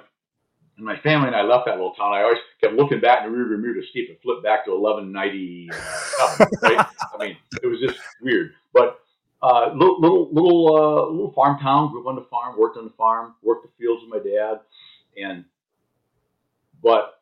[0.78, 2.14] and my family and I left that little town.
[2.14, 4.66] I always kept looking back in the rearview mirror to see if it flipped back
[4.66, 6.48] to 1197.
[6.62, 6.86] right?
[7.14, 8.54] I mean, it was just weird.
[8.74, 9.00] But
[9.46, 11.92] uh, little little little uh, little farm town.
[11.92, 12.58] Grew up on the farm.
[12.58, 13.36] Worked on the farm.
[13.44, 14.62] Worked the fields with my dad.
[15.18, 15.46] And
[16.82, 17.22] but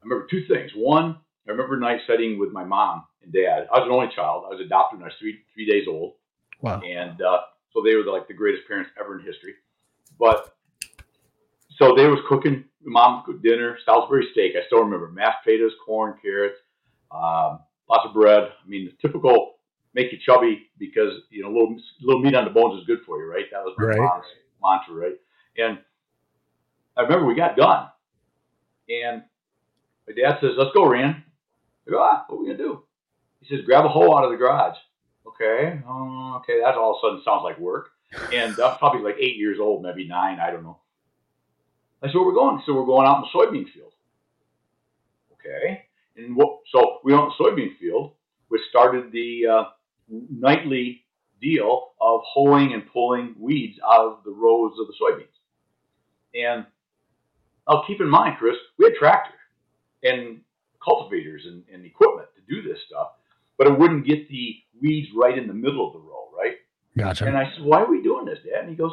[0.00, 0.72] I remember two things.
[0.74, 3.68] One, I remember a night setting with my mom and dad.
[3.72, 4.44] I was an only child.
[4.46, 6.14] I was adopted when I was three three days old
[6.60, 6.80] Wow.
[6.80, 7.40] and uh,
[7.72, 9.54] so they were like the greatest parents ever in history.
[10.18, 10.54] But
[11.78, 12.64] so they was cooking.
[12.84, 14.52] Mom cooked dinner, Salisbury steak.
[14.56, 16.58] I still remember mashed potatoes, corn, carrots,
[17.12, 18.44] um, lots of bread.
[18.44, 19.54] I mean, the typical
[19.94, 23.00] make you chubby because you know a little little meat on the bones is good
[23.06, 23.46] for you, right?
[23.50, 23.98] That was my Right.
[23.98, 24.24] mom's
[24.62, 25.16] mantra, right?
[25.58, 25.78] And
[26.96, 27.88] I remember we got done,
[28.88, 29.22] and
[30.06, 31.16] my dad says, "Let's go, Rand."
[31.86, 32.84] I go, ah, what are we gonna do?
[33.40, 34.76] He says, "Grab a hoe out of the garage."
[35.26, 37.90] Okay, oh, okay, that all of a sudden sounds like work.
[38.32, 40.78] And I'm probably like eight years old, maybe nine, I don't know.
[42.02, 42.62] I said, where we're going?
[42.66, 43.92] So we're going out in the soybean field.
[45.34, 45.84] Okay.
[46.16, 48.12] And what, so we went in the soybean field,
[48.48, 49.64] which started the uh,
[50.30, 51.04] nightly
[51.40, 55.26] deal of hoeing and pulling weeds out of the rows of the soybeans.
[56.34, 56.66] And
[57.68, 59.38] now keep in mind, Chris, we had tractors
[60.02, 60.40] and
[60.82, 63.08] cultivators and, and equipment to do this stuff,
[63.58, 66.56] but it wouldn't get the weeds right in the middle of the row, right?
[66.96, 67.26] Gotcha.
[67.26, 68.62] And I said, why are we doing this, Dad?
[68.62, 68.92] And he goes,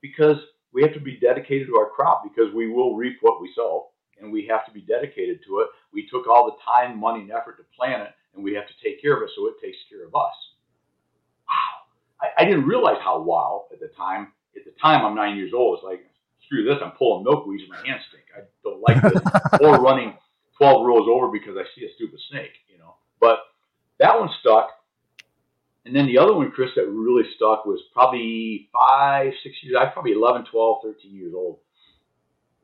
[0.00, 0.36] because
[0.72, 3.88] we have to be dedicated to our crop because we will reap what we sow
[4.20, 5.68] and we have to be dedicated to it.
[5.92, 8.74] We took all the time, money, and effort to plant it and we have to
[8.82, 10.34] take care of it so it takes care of us.
[12.20, 14.32] I, I didn't realize how wow at the time.
[14.56, 15.78] At the time, I'm nine years old.
[15.78, 16.00] It's like,
[16.44, 16.78] screw this.
[16.82, 18.24] I'm pulling milkweeds and my hands stink.
[18.36, 19.22] I don't like this.
[19.60, 20.14] or running
[20.56, 22.96] 12 rows over because I see a stupid snake, you know.
[23.20, 23.38] But
[24.00, 24.70] that one stuck.
[25.86, 29.76] And then the other one, Chris, that really stuck was probably five, six years.
[29.78, 31.60] I was probably 11, 12, 13 years old.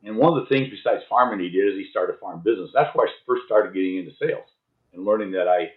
[0.03, 2.69] And one of the things besides farming he did is he started a farm business.
[2.73, 4.45] That's where I first started getting into sales
[4.93, 5.71] and learning that I,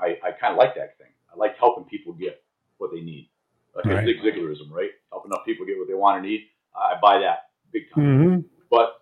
[0.00, 1.10] I, I kind of like that thing.
[1.32, 2.43] I like helping people get
[2.78, 3.30] what they need.
[3.74, 4.06] Like Right.
[4.06, 4.90] Zig Ziglarism, right?
[5.10, 6.48] Helping enough people get what they want and need.
[6.74, 8.04] I buy that big time.
[8.04, 9.00] hmm But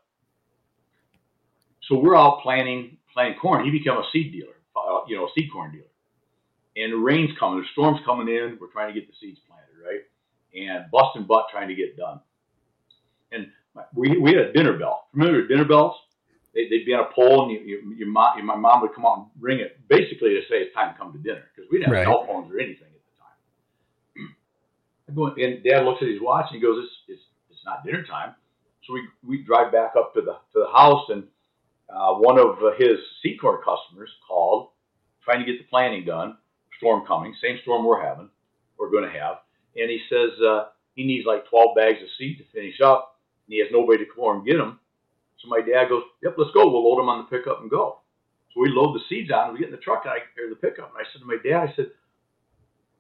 [1.83, 3.65] so we're out planting planting corn.
[3.65, 5.85] He became a seed dealer, uh, you know, a seed corn dealer.
[6.77, 8.57] And the rain's coming, the storm's coming in.
[8.61, 10.01] We're trying to get the seeds planted, right?
[10.55, 12.21] And busting butt trying to get done.
[13.31, 13.49] And
[13.95, 15.09] we, we had a dinner bell.
[15.13, 15.97] Remember dinner bells?
[16.55, 19.07] They, would be on a pole, and you, you, your mom, my mom would come
[19.07, 21.79] out and ring it, basically to say it's time to come to dinner because we
[21.79, 22.07] didn't have right.
[22.07, 22.92] cell phones or anything at the time.
[25.13, 27.85] I go, and Dad looks at his watch and he goes, "It's it's, it's not
[27.85, 28.35] dinner time."
[28.87, 31.25] So we we drive back up to the to the house, and
[31.89, 34.71] uh, one of his seed corn customers called,
[35.25, 36.39] trying to get the planting done.
[36.79, 38.29] Storm coming, same storm we're having,
[38.77, 39.37] we're going to have,
[39.77, 43.55] and he says uh, he needs like 12 bags of seed to finish up, and
[43.55, 44.81] he has nobody to come over and get them.
[45.39, 46.67] So my dad goes, "Yep, let's go.
[46.67, 48.01] We'll load them on the pickup and go."
[48.53, 50.51] So we load the seeds on, and we get in the truck, and I or
[50.51, 51.91] the pickup, and I said to my dad, I said,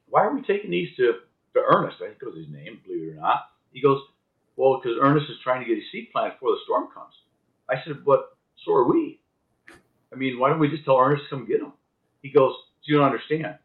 [0.07, 3.08] "Why are we taking these to to Ernest?" I think it was his name, believe
[3.08, 3.50] it or not.
[3.72, 4.02] He goes,
[4.56, 7.14] "Well, because Ernest is trying to get his seed planted before the storm comes."
[7.68, 9.20] I said, "But so are we.
[10.12, 11.72] I mean, why don't we just tell Ernest to come get them?"
[12.22, 13.58] He goes, "You don't understand.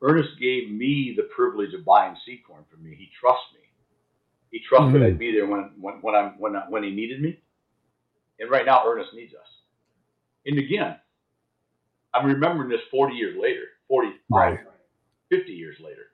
[0.00, 2.94] Ernest gave me the privilege of buying seed corn for me.
[2.94, 3.60] He trusts me.
[4.50, 5.04] He trusted mm-hmm.
[5.04, 7.40] I'd be there when when when I'm when when he needed me.
[8.40, 9.48] And right now, Ernest needs us.
[10.46, 10.96] And again,
[12.14, 14.58] I'm remembering this 40 years later, 45, right.
[15.30, 16.12] 50 years later.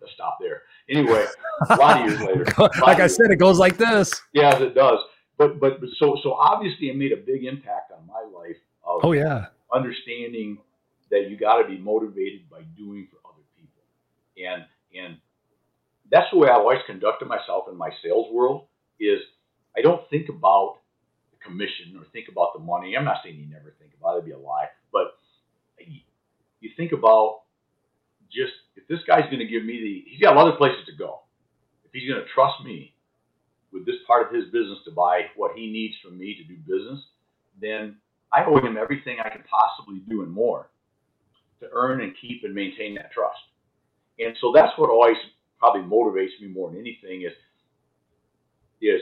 [0.00, 0.62] Let's stop there.
[0.88, 1.24] Anyway,
[1.68, 2.44] a lot of years later.
[2.82, 4.12] like I said, it goes like this.
[4.32, 4.98] Yes, it does.
[5.38, 8.56] But but so so obviously, it made a big impact on my life.
[8.84, 10.58] Of oh yeah, understanding
[11.10, 13.82] that you got to be motivated by doing for other people,
[14.36, 14.64] and
[14.96, 15.18] and
[16.10, 18.66] that's the way I always conducted myself in my sales world.
[19.00, 19.20] Is
[19.76, 20.78] I don't think about
[21.32, 22.96] the commission or think about the money.
[22.96, 25.18] I'm not saying you never think about it, it'd be a lie, but
[26.60, 27.40] you think about
[28.32, 31.20] just if this guy's going to give me the, he's got other places to go.
[31.84, 32.94] If he's going to trust me
[33.72, 36.56] with this part of his business to buy what he needs from me to do
[36.66, 37.00] business,
[37.60, 37.96] then
[38.32, 40.70] I owe him everything I can possibly do and more
[41.60, 43.38] to earn and keep and maintain that trust.
[44.18, 45.16] And so that's what always
[45.58, 47.32] probably motivates me more than anything is
[48.82, 49.00] is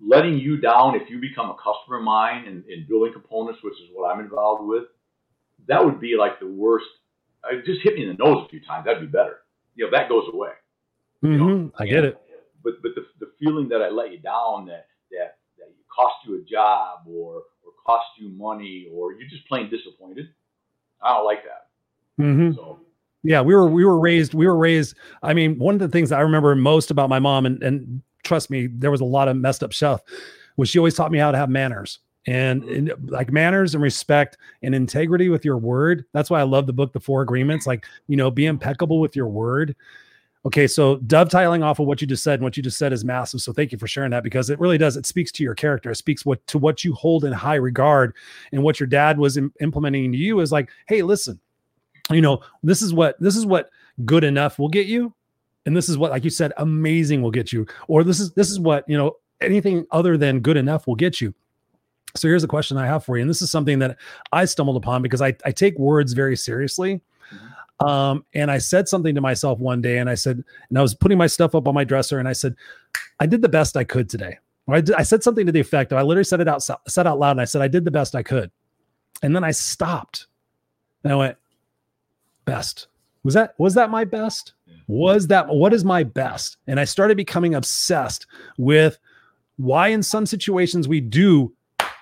[0.00, 3.74] letting you down if you become a customer of mine and, in building components, which
[3.74, 4.84] is what I'm involved with,
[5.66, 6.86] that would be like the worst.
[7.44, 8.84] Uh, just hit me in the nose a few times.
[8.84, 9.40] That'd be better.
[9.74, 10.50] You know, that goes away.
[11.24, 11.32] Mm-hmm.
[11.32, 11.72] You know?
[11.78, 12.20] I get it.
[12.62, 16.40] But but the, the feeling that I let you down, that that that cost you
[16.40, 20.28] a job or or cost you money or you're just plain disappointed,
[21.00, 22.22] I don't like that.
[22.22, 22.54] Mm-hmm.
[22.54, 22.80] So
[23.22, 24.96] yeah, we were we were raised we were raised.
[25.22, 28.50] I mean, one of the things I remember most about my mom and and trust
[28.50, 30.02] me, there was a lot of messed up stuff.
[30.56, 34.36] Was she always taught me how to have manners and, and, like manners and respect
[34.62, 36.04] and integrity with your word.
[36.12, 37.66] That's why I love the book, The Four Agreements.
[37.66, 39.74] Like, you know, be impeccable with your word.
[40.44, 43.04] Okay, so dovetailing off of what you just said, and what you just said is
[43.04, 43.40] massive.
[43.40, 44.96] So thank you for sharing that because it really does.
[44.96, 45.90] It speaks to your character.
[45.90, 48.14] It speaks what to what you hold in high regard,
[48.52, 51.40] and what your dad was Im- implementing to you is like, hey, listen,
[52.10, 53.70] you know, this is what this is what
[54.04, 55.12] good enough will get you,
[55.66, 58.50] and this is what like you said amazing will get you or this is this
[58.50, 61.34] is what you know anything other than good enough will get you
[62.18, 63.96] so here's a question i have for you and this is something that
[64.32, 67.00] i stumbled upon because i, I take words very seriously.
[67.32, 67.86] Mm-hmm.
[67.86, 70.94] um, and i said something to myself one day and i said and i was
[70.94, 72.54] putting my stuff up on my dresser and i said
[73.20, 74.38] i did the best i could today.
[74.70, 77.06] I, did, I said something to the effect of i literally said it out said
[77.06, 78.50] out loud and i said i did the best i could.
[79.22, 80.26] And then i stopped.
[81.04, 81.36] And i went
[82.44, 82.88] best.
[83.24, 84.54] Was that was that my best?
[84.86, 86.56] Was that what is my best?
[86.66, 88.26] And i started becoming obsessed
[88.56, 88.98] with
[89.56, 91.52] why in some situations we do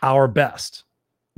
[0.03, 0.85] our best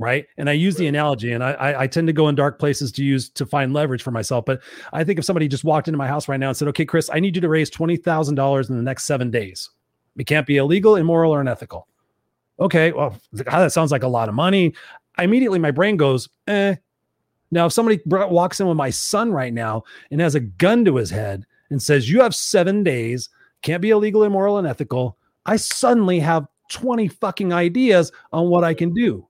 [0.01, 0.25] right?
[0.37, 3.03] And i use the analogy and I, I tend to go in dark places to
[3.03, 4.61] use to find leverage for myself but
[4.93, 7.09] i think if somebody just walked into my house right now and said okay chris
[7.13, 9.69] i need you to raise $20000 in the next seven days.
[10.17, 11.87] It can't be illegal immoral or unethical.
[12.59, 14.73] Okay well that sounds like a lot of money.
[15.17, 16.75] Immediately my brain goes eh.
[17.51, 20.97] Now, if somebody walks in with my son right now and has a gun to
[20.97, 23.29] his head and says, You have seven days,
[23.61, 28.73] can't be illegal, immoral, and ethical, I suddenly have 20 fucking ideas on what I
[28.73, 29.27] can do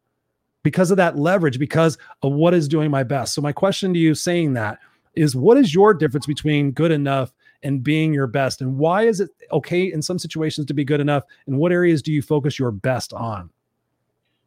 [0.63, 3.33] because of that leverage, because of what is doing my best.
[3.33, 4.79] So, my question to you saying that
[5.15, 8.61] is what is your difference between good enough and being your best?
[8.61, 11.23] And why is it okay in some situations to be good enough?
[11.47, 13.49] And what areas do you focus your best on?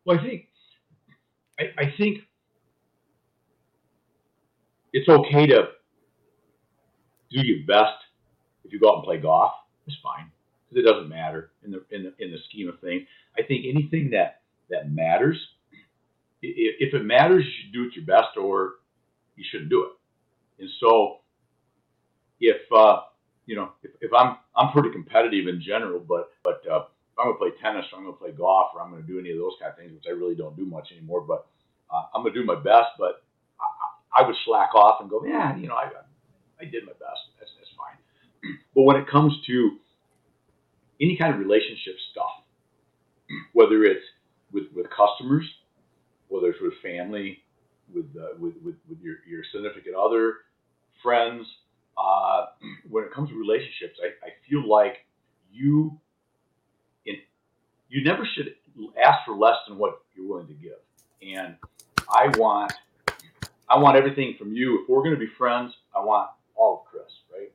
[0.05, 0.49] Well, I think,
[1.59, 2.21] I, I think
[4.93, 5.69] it's okay to
[7.31, 8.05] do your best
[8.65, 9.53] if you go out and play golf.
[9.87, 10.31] It's fine
[10.73, 13.03] because it doesn't matter in the in the in the scheme of things.
[13.39, 15.39] I think anything that that matters,
[16.41, 18.75] if it matters, you should do it your best, or
[19.37, 20.63] you shouldn't do it.
[20.63, 21.19] And so,
[22.41, 23.01] if uh,
[23.47, 26.85] you know, if, if I'm I'm pretty competitive in general, but but uh,
[27.19, 29.31] I'm going to play tennis or I'm to play golf or I'm to do any
[29.31, 31.21] of those kind of things, which I really don't do much anymore.
[31.21, 31.47] But
[31.93, 32.97] uh, I'm to do my best.
[32.99, 33.23] But
[33.61, 35.91] I, I would slack off and go, yeah, you know, I,
[36.61, 37.21] I did my best.
[37.39, 37.99] That's, that's fine.
[38.75, 39.79] But when it comes to
[41.03, 42.31] any kind of relationship stuff,
[43.53, 44.05] whether it's
[44.53, 45.45] with, with customers,
[46.29, 47.43] whether it's with family,
[47.93, 50.37] with, uh, with, with, with your, your significant other,
[51.03, 51.47] friends,
[51.99, 52.47] uh,
[52.89, 55.05] when it comes to relationships, I, I feel like
[55.53, 55.99] you
[57.05, 57.17] in,
[57.89, 58.55] you never should
[59.03, 60.79] ask for less than what you're willing to give.
[61.23, 61.57] And
[62.09, 62.73] I want
[63.69, 64.83] I want everything from you.
[64.83, 67.53] If we're going to be friends, I want all of Chris, right?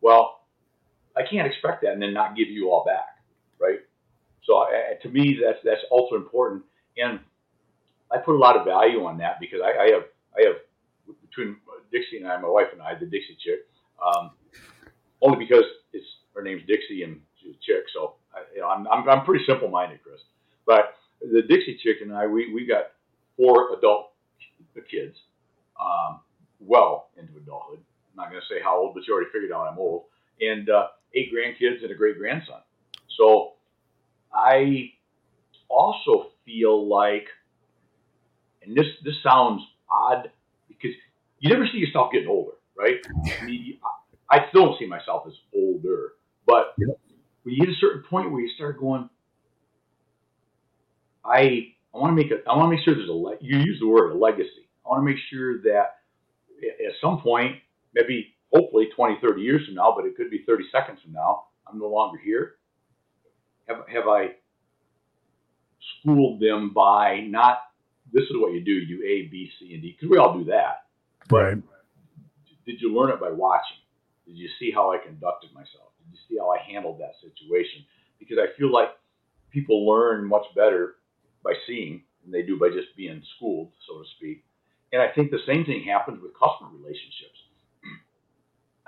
[0.00, 0.37] Well,
[1.18, 3.18] I can't expect that and then not give you all back,
[3.60, 3.80] right?
[4.44, 4.64] So
[5.02, 6.62] to me, that's that's ultra important,
[6.96, 7.20] and
[8.10, 10.04] I put a lot of value on that because I, I have
[10.36, 10.56] I have
[11.28, 11.56] between
[11.92, 13.60] Dixie and I, my wife and I, the Dixie chick,
[14.04, 14.30] um,
[15.20, 17.84] only because it's her name's Dixie and she's a chick.
[17.92, 20.20] So I, you know, I'm, I'm I'm pretty simple minded, Chris.
[20.66, 22.92] But the Dixie chick and I, we we got
[23.36, 24.12] four adult
[24.90, 25.16] kids,
[25.80, 26.20] um,
[26.60, 27.80] well into adulthood.
[27.80, 30.04] I'm not going to say how old, but you already figured out I'm old,
[30.40, 32.60] and uh, eight grandkids and a great grandson.
[33.18, 33.52] So
[34.32, 34.92] I
[35.68, 37.26] also feel like,
[38.62, 40.30] and this this sounds odd
[40.68, 40.90] because
[41.40, 42.96] you never see yourself getting older, right?
[43.40, 43.78] I, mean,
[44.30, 46.12] I still don't see myself as older,
[46.46, 49.08] but when you hit a certain point where you start going,
[51.24, 53.58] I I want to make a I want to make sure there's a le- you
[53.58, 54.68] use the word a legacy.
[54.84, 55.96] I want to make sure that
[56.62, 57.56] at some point,
[57.94, 61.44] maybe hopefully 20, 30 years from now, but it could be 30 seconds from now,
[61.66, 62.54] I'm no longer here.
[63.68, 64.30] Have have I
[66.00, 67.58] schooled them by not
[68.12, 70.44] this is what you do, you A, B, C, and D, because we all do
[70.44, 70.86] that.
[71.28, 71.62] But right.
[72.64, 73.76] did you learn it by watching?
[74.26, 75.92] Did you see how I conducted myself?
[76.00, 77.84] Did you see how I handled that situation?
[78.18, 78.88] Because I feel like
[79.50, 80.96] people learn much better
[81.44, 84.44] by seeing than they do by just being schooled, so to speak.
[84.92, 87.36] And I think the same thing happens with customer relationships.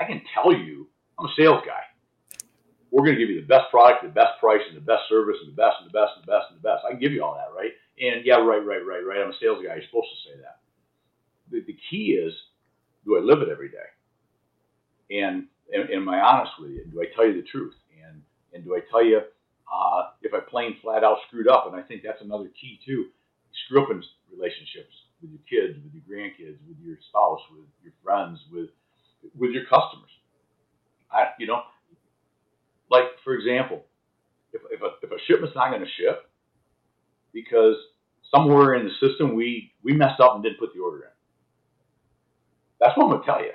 [0.00, 1.82] I can tell you, I'm a sales guy.
[2.90, 5.36] We're going to give you the best product, the best price, and the best service,
[5.44, 6.84] and the best, and the best, and the best, and the best.
[6.86, 7.72] I can give you all that, right?
[8.00, 9.22] And yeah, right, right, right, right.
[9.22, 9.76] I'm a sales guy.
[9.76, 10.60] You're supposed to say that.
[11.50, 12.34] The, the key is,
[13.04, 13.90] do I live it every day?
[15.10, 16.84] And, and am I honest with you?
[16.90, 17.74] Do I tell you the truth?
[18.04, 18.22] And
[18.54, 21.66] and do I tell you uh, if I plain flat out screwed up?
[21.66, 23.06] And I think that's another key too.
[23.66, 27.94] screw up in relationships with your kids, with your grandkids, with your spouse, with your
[28.02, 28.70] friends, with
[29.36, 30.10] with your customers.
[31.10, 31.62] I, you know,
[32.90, 33.84] like for example,
[34.52, 36.30] if if a, if a shipment's not going to ship
[37.32, 37.76] because
[38.34, 41.10] somewhere in the system we we messed up and didn't put the order in.
[42.80, 43.52] That's what I'm gonna tell you,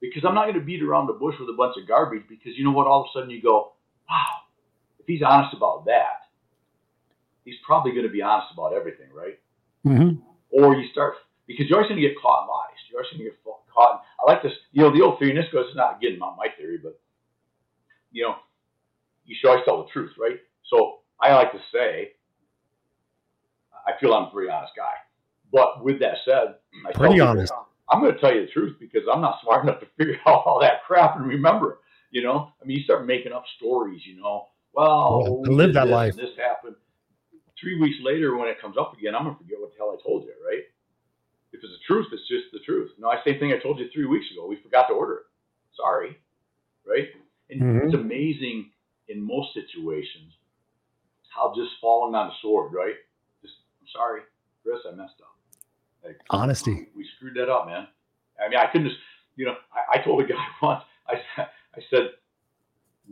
[0.00, 2.22] because I'm not gonna beat around the bush with a bunch of garbage.
[2.28, 2.86] Because you know what?
[2.86, 3.74] All of a sudden you go,
[4.08, 4.46] wow,
[4.98, 6.24] if he's honest about that,
[7.44, 9.38] he's probably gonna be honest about everything, right?
[9.84, 10.20] Mm-hmm.
[10.50, 11.14] Or you start
[11.46, 12.80] because you're always gonna get caught in lies.
[12.90, 13.44] You're always gonna get
[13.76, 14.02] caught.
[14.20, 14.52] I like this.
[14.72, 15.30] You know, the old theory.
[15.30, 16.98] And this goes it's not getting on my theory, but
[18.10, 18.36] you know,
[19.24, 20.38] you should always tell the truth, right?
[20.70, 22.12] So I like to say
[23.86, 24.94] I feel I'm a pretty honest guy.
[25.52, 27.52] But with that said, I pretty honest.
[27.90, 30.42] I'm going to tell you the truth because I'm not smart enough to figure out
[30.44, 31.78] all that crap and remember it.
[32.10, 34.00] You know, I mean, you start making up stories.
[34.04, 36.16] You know, well, we live that this life.
[36.16, 36.76] This happened.
[37.60, 39.96] Three weeks later, when it comes up again, I'm going to forget what the hell
[39.96, 40.32] I told you.
[40.44, 40.64] Right?
[41.56, 42.90] If it's the truth, it's just the truth.
[42.98, 44.46] No, I same thing I told you three weeks ago.
[44.46, 45.26] We forgot to order it.
[45.76, 46.16] Sorry.
[46.86, 47.08] Right?
[47.50, 47.86] And mm-hmm.
[47.86, 48.70] it's amazing
[49.08, 50.32] in most situations
[51.36, 52.94] how just falling on the sword, right?
[53.42, 54.22] Just I'm sorry,
[54.62, 55.36] Chris, I messed up.
[56.04, 56.88] Like, Honesty.
[56.96, 57.86] We screwed that up, man.
[58.40, 59.00] I mean, I couldn't just,
[59.36, 62.10] you know, I, I told a guy once, I, I said,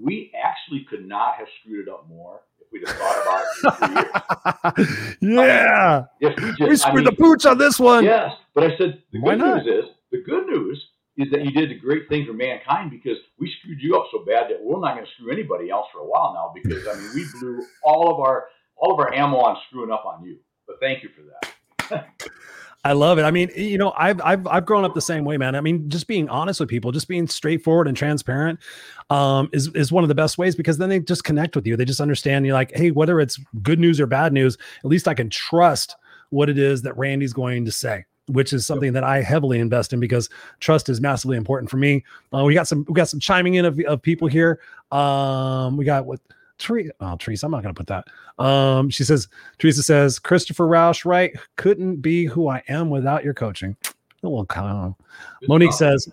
[0.00, 2.40] we actually could not have screwed it up more
[2.72, 6.04] we'd have thought about it yeah.
[6.22, 8.04] I mean, we, just, we screwed I mean, the pooch on this one.
[8.04, 8.32] Yes.
[8.54, 9.64] But I said, the Why good not?
[9.64, 10.84] news is, the good news
[11.16, 14.24] is that you did a great thing for mankind because we screwed you up so
[14.24, 16.98] bad that we're not going to screw anybody else for a while now because I
[16.98, 20.38] mean we blew all of our all of our ammo on screwing up on you.
[20.66, 22.08] But thank you for that.
[22.84, 23.22] I love it.
[23.22, 25.54] I mean, you know, I've I've I've grown up the same way, man.
[25.54, 28.60] I mean, just being honest with people, just being straightforward and transparent,
[29.08, 31.76] um, is is one of the best ways because then they just connect with you.
[31.76, 35.08] They just understand you, like, hey, whether it's good news or bad news, at least
[35.08, 35.96] I can trust
[36.28, 39.92] what it is that Randy's going to say which is something that I heavily invest
[39.92, 40.30] in because
[40.60, 42.04] trust is massively important for me.
[42.32, 44.60] Uh, we got some we got some chiming in of, of people here.
[44.92, 46.20] Um, we got what
[46.58, 48.42] Teresa, oh, Teresa, I'm not going to put that.
[48.42, 49.28] Um, she says,
[49.58, 51.32] Teresa says, Christopher Roush, right?
[51.56, 53.76] Couldn't be who I am without your coaching.
[54.22, 54.94] A little of.
[55.48, 56.08] Monique says,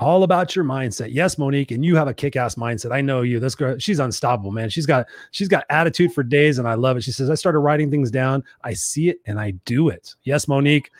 [0.00, 1.08] all about your mindset.
[1.12, 2.90] Yes, Monique, and you have a kick-ass mindset.
[2.90, 3.38] I know you.
[3.38, 4.70] This girl, she's unstoppable, man.
[4.70, 7.04] She's got she's got attitude for days, and I love it.
[7.04, 10.14] She says, I started writing things down, I see it, and I do it.
[10.22, 10.90] Yes, Monique.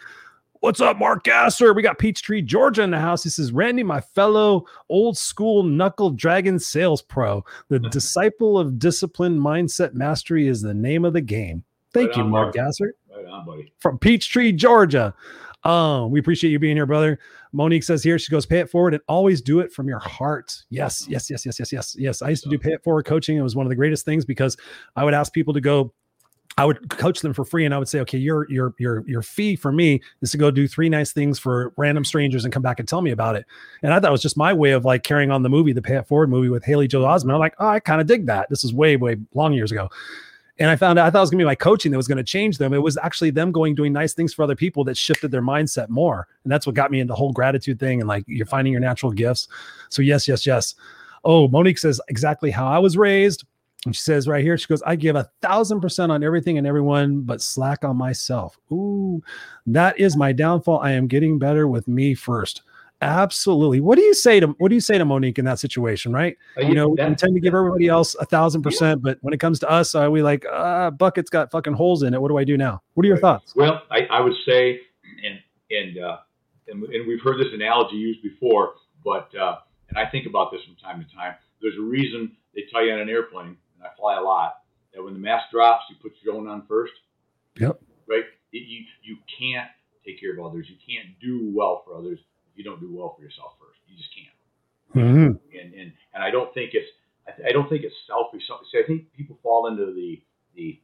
[0.60, 1.72] What's up, Mark Gasser?
[1.72, 3.24] We got Peachtree, Georgia in the house.
[3.24, 9.38] He says, Randy, my fellow old school knuckle dragon sales pro, the disciple of discipline
[9.40, 11.64] mindset mastery is the name of the game.
[11.94, 12.54] Thank Right you, on, Mark.
[12.54, 13.72] Gasser Right on, buddy.
[13.78, 15.14] from Peachtree, Georgia.
[15.64, 17.18] Um, we appreciate you being here, brother.
[17.52, 20.62] Monique says here, she goes, pay it forward and always do it from your heart.
[20.68, 22.20] Yes, yes, yes, yes, yes, yes, yes.
[22.20, 23.38] I used to do pay it forward coaching.
[23.38, 24.58] It was one of the greatest things because
[24.94, 25.94] I would ask people to go.
[26.58, 29.22] I would coach them for free, and I would say, "Okay, your your your your
[29.22, 32.62] fee for me is to go do three nice things for random strangers and come
[32.62, 33.46] back and tell me about it."
[33.82, 35.80] And I thought it was just my way of like carrying on the movie, the
[35.82, 37.32] Pay It Forward movie with Haley Joel Osment.
[37.32, 39.88] I'm like, "Oh, I kind of dig that." This is way way long years ago.
[40.58, 42.22] And I found out I thought it was gonna be my coaching that was gonna
[42.22, 42.74] change them.
[42.74, 45.88] It was actually them going doing nice things for other people that shifted their mindset
[45.88, 46.28] more.
[46.44, 48.82] And that's what got me into the whole gratitude thing and like you're finding your
[48.82, 49.48] natural gifts.
[49.88, 50.74] So yes, yes, yes.
[51.24, 53.44] Oh, Monique says exactly how I was raised.
[53.86, 56.66] And she says right here, she goes, I give a thousand percent on everything and
[56.66, 58.58] everyone, but slack on myself.
[58.70, 59.22] Ooh,
[59.66, 60.80] that is my downfall.
[60.80, 62.62] I am getting better with me first.
[63.02, 63.80] Absolutely.
[63.80, 66.36] What do you say to what do you say to Monique in that situation, right?
[66.58, 69.40] Uh, you know, we tend to give everybody else a thousand percent, but when it
[69.40, 72.20] comes to us, uh, we like uh bucket's got fucking holes in it.
[72.20, 72.82] What do I do now?
[72.94, 73.56] What are your thoughts?
[73.56, 74.80] Well, I, I would say,
[75.24, 75.38] and
[75.70, 76.18] and, uh,
[76.68, 80.60] and and we've heard this analogy used before, but uh, and I think about this
[80.66, 81.36] from time to time.
[81.62, 84.62] There's a reason they tell you on an airplane, and I fly a lot,
[84.94, 86.92] that when the mask drops, you put your own on first.
[87.58, 87.80] Yep.
[88.08, 88.24] Right.
[88.52, 89.68] It, you you can't
[90.04, 90.66] take care of others.
[90.68, 92.18] You can't do well for others
[92.52, 93.78] if you don't do well for yourself first.
[93.88, 94.36] You just can't
[94.94, 95.40] Mhm.
[95.52, 96.88] and and and I don't think it's
[97.26, 98.42] I, th- I don't think it's selfish.
[98.72, 100.20] See, I think people fall into the
[100.54, 100.80] the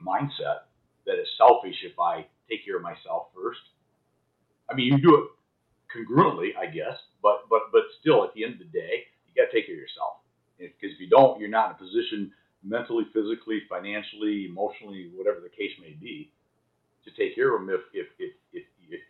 [0.00, 0.66] mindset
[1.06, 3.60] that it's selfish if I take care of myself first.
[4.70, 5.30] I mean, you do it
[5.94, 9.50] congruently, I guess, but but but still, at the end of the day, you got
[9.50, 10.18] to take care of yourself.
[10.58, 12.32] Because if you don't, you're not in a position
[12.64, 16.32] mentally, physically, financially, emotionally, whatever the case may be,
[17.04, 17.70] to take care of them.
[17.70, 19.00] If if if if if,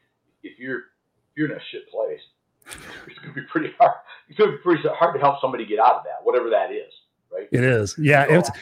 [0.42, 2.20] if you're if you're in a shit place,
[3.07, 3.94] it's going to be pretty hard.
[4.28, 6.72] It's going to be pretty hard to help somebody get out of that, whatever that
[6.72, 6.92] is,
[7.32, 7.49] right?
[7.53, 7.94] It is.
[7.99, 8.26] Yeah.
[8.26, 8.53] So-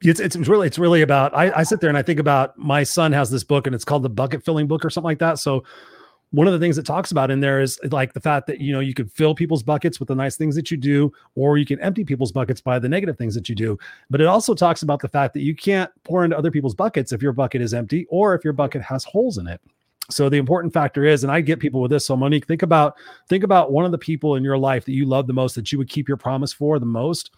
[0.00, 2.56] It's it's it's really it's really about I, I sit there and I think about
[2.56, 5.18] my son has this book and it's called the bucket filling book or something like
[5.18, 5.40] that.
[5.40, 5.64] So
[6.30, 8.72] one of the things it talks about in there is like the fact that you
[8.72, 11.64] know you could fill people's buckets with the nice things that you do, or you
[11.64, 13.78] can empty people's buckets by the negative things that you do.
[14.10, 17.12] But it also talks about the fact that you can't pour into other people's buckets
[17.12, 19.60] if your bucket is empty or if your bucket has holes in it.
[20.10, 22.06] So the important factor is, and I get people with this.
[22.06, 22.96] So Monique, think about
[23.28, 25.72] think about one of the people in your life that you love the most that
[25.72, 27.30] you would keep your promise for the most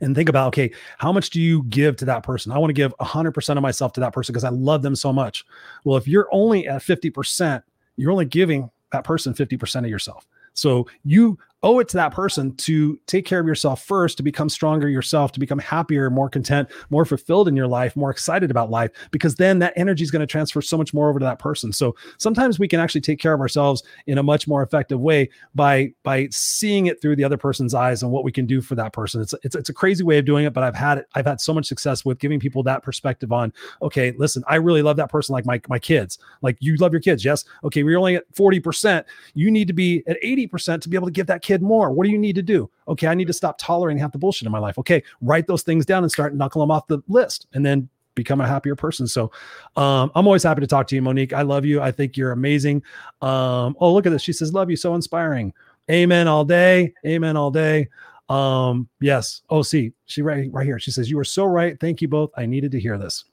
[0.00, 2.74] and think about okay how much do you give to that person i want to
[2.74, 5.44] give 100% of myself to that person because i love them so much
[5.84, 7.62] well if you're only at 50%
[7.96, 10.26] you're only giving that person 50% of yourself.
[10.52, 14.48] So you owe it to that person to take care of yourself first to become
[14.48, 18.70] stronger yourself to become happier more content more fulfilled in your life more excited about
[18.70, 21.40] life because then that energy is going to transfer so much more over to that
[21.40, 25.00] person so sometimes we can actually take care of ourselves in a much more effective
[25.00, 28.60] way by by seeing it through the other person's eyes and what we can do
[28.60, 29.20] for that person.
[29.20, 31.40] It's it's it's a crazy way of doing it, but I've had it, I've had
[31.40, 33.52] so much success with giving people that perspective on,
[33.82, 36.18] okay, listen, I really love that person like my my kids.
[36.42, 37.44] Like you love your kids, yes?
[37.64, 39.04] Okay, we're only at 40%.
[39.34, 41.90] You need to be at 80% to be able to give that kid more.
[41.90, 42.70] What do you need to do?
[42.88, 44.78] Okay, I need to stop tolerating half the bullshit in my life.
[44.78, 48.40] Okay, write those things down and start knuckling them off the list and then become
[48.40, 49.06] a happier person.
[49.06, 49.30] So
[49.76, 51.32] um, I'm always happy to talk to you, Monique.
[51.32, 51.80] I love you.
[51.80, 52.82] I think you're amazing.
[53.22, 54.22] Um, oh, look at this.
[54.22, 54.76] She says, Love you.
[54.76, 55.52] So inspiring.
[55.90, 56.94] Amen all day.
[57.04, 57.88] Amen all day.
[58.28, 59.42] Um, yes.
[59.50, 60.78] Oh, see, she right, right here.
[60.78, 61.78] She says, You were so right.
[61.78, 62.30] Thank you both.
[62.36, 63.24] I needed to hear this.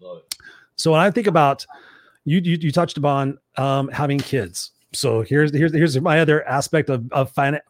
[0.00, 0.36] Love it.
[0.76, 1.66] So when I think about
[2.24, 4.72] you, you, you touched upon um, having kids.
[4.92, 7.60] So here's here's here's my other aspect of of fin-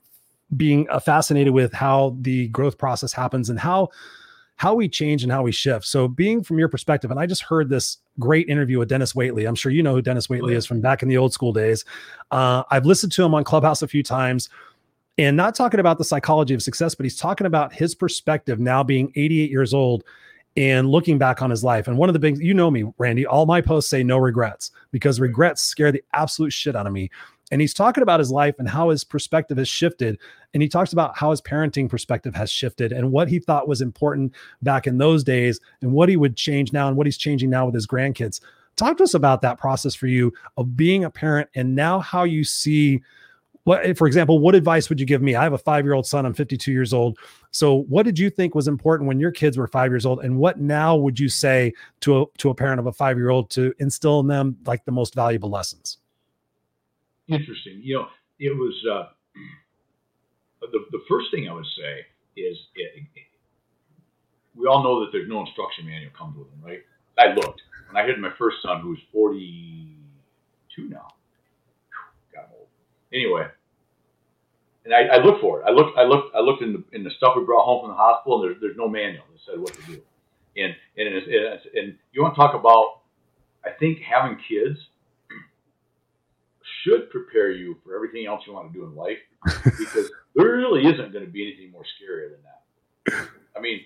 [0.56, 3.88] being uh, fascinated with how the growth process happens and how
[4.56, 5.84] how we change and how we shift.
[5.84, 9.46] So being from your perspective, and I just heard this great interview with Dennis Waitley.
[9.46, 11.84] I'm sure you know who Dennis Waitley is from back in the old school days.
[12.30, 14.48] Uh, I've listened to him on Clubhouse a few times
[15.18, 18.82] and not talking about the psychology of success, but he's talking about his perspective now
[18.82, 20.04] being 88 years old
[20.56, 21.86] and looking back on his life.
[21.86, 24.70] And one of the big, you know me, Randy, all my posts say no regrets
[24.90, 27.10] because regrets scare the absolute shit out of me.
[27.52, 30.18] And he's talking about his life and how his perspective has shifted.
[30.52, 33.80] And he talks about how his parenting perspective has shifted and what he thought was
[33.80, 37.50] important back in those days and what he would change now and what he's changing
[37.50, 38.40] now with his grandkids.
[38.76, 42.24] Talk to us about that process for you of being a parent and now how
[42.24, 43.02] you see
[43.66, 45.34] what, for example, what advice would you give me?
[45.34, 46.24] I have a five year old son.
[46.24, 47.18] I'm 52 years old.
[47.50, 50.36] So, what did you think was important when your kids were five years old, and
[50.38, 53.50] what now would you say to a to a parent of a five year old
[53.50, 55.98] to instill in them like the most valuable lessons?
[57.28, 57.80] Interesting.
[57.82, 59.08] You know, it was uh,
[60.60, 62.06] the, the first thing I would say
[62.40, 63.22] is it, it,
[64.54, 66.80] we all know that there's no instruction manual comes with them, right?
[67.18, 71.08] I looked when I had my first son, who's 42 now.
[72.34, 72.68] Got old.
[73.12, 73.46] Anyway,
[74.86, 75.64] and I, I, looked for it.
[75.66, 77.90] I looked, I looked, I looked in the in the stuff we brought home from
[77.90, 80.00] the hospital, and there's there's no manual that said what to do.
[80.56, 83.00] And and and, and you want to talk about?
[83.64, 84.78] I think having kids
[86.82, 89.18] should prepare you for everything else you want to do in life
[89.64, 93.28] because there really isn't going to be anything more scary than that.
[93.56, 93.80] I mean,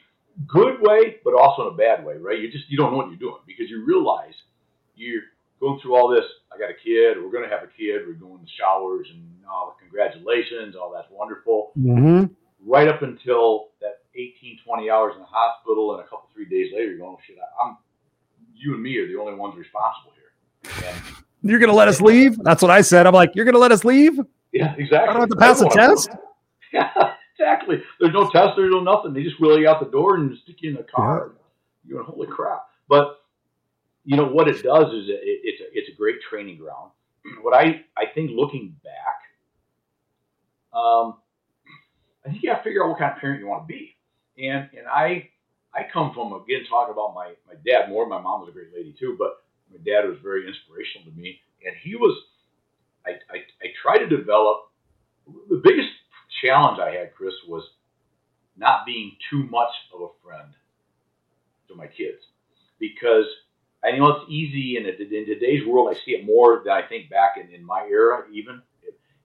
[0.46, 2.38] good way, but also in a bad way, right?
[2.38, 4.34] You just you don't know what you're doing because you realize
[4.96, 5.22] you're
[5.60, 6.24] going through all this.
[6.52, 7.22] I got a kid.
[7.22, 8.06] We're going to have a kid.
[8.06, 10.76] We're doing the showers and oh, congratulations.
[10.76, 11.72] All that's wonderful.
[11.78, 12.32] Mm-hmm.
[12.66, 16.72] Right up until that 18, 20 hours in the hospital, and a couple, three days
[16.74, 17.76] later, you're going, oh, shit, I'm.
[18.54, 20.86] You and me are the only ones responsible here.
[20.86, 21.02] And,
[21.42, 22.36] you're going to let us leave?
[22.42, 23.06] That's what I said.
[23.06, 24.20] I'm like, you're going to let us leave?
[24.52, 25.08] Yeah, exactly.
[25.08, 26.10] I don't have to pass a test.
[26.72, 27.82] Yeah, exactly.
[27.98, 28.50] There's no test.
[28.54, 29.12] There's no nothing.
[29.12, 31.32] They just wheel you out the door and stick you in the car.
[31.32, 31.40] Yeah.
[31.84, 32.66] You're going, holy crap.
[32.88, 33.16] But
[34.04, 36.92] you know what it does is it, it's a, it's a great training ground.
[37.42, 39.19] What I I think looking back,
[40.72, 41.18] um,
[42.24, 43.96] I think you got to figure out what kind of parent you want to be.
[44.38, 45.28] And and I
[45.74, 48.06] I come from again talking about my my dad more.
[48.06, 51.40] My mom was a great lady too, but my dad was very inspirational to me,
[51.64, 52.16] and he was.
[53.06, 54.58] I I, I tried to develop
[55.48, 55.88] the biggest
[56.42, 57.64] challenge I had, Chris, was
[58.56, 60.52] not being too much of a friend
[61.68, 62.18] to my kids
[62.78, 63.26] because
[63.84, 65.88] I know it's easy in, in today's world.
[65.90, 68.24] I see it more than I think back in, in my era.
[68.32, 68.62] Even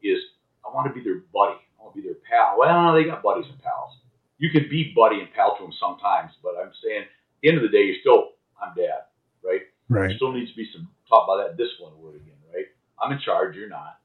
[0.03, 0.19] is
[0.65, 1.61] I want to be their buddy.
[1.77, 2.57] I want to be their pal.
[2.57, 3.95] Well, they got buddies and pals.
[4.37, 7.57] You can be buddy and pal to them sometimes, but I'm saying at the end
[7.57, 9.11] of the day, you're still I'm dad,
[9.43, 9.61] right?
[9.89, 10.09] Right.
[10.09, 12.65] There still needs to be some talk about that discipline word again, right?
[12.99, 13.55] I'm in charge.
[13.55, 13.99] You're not,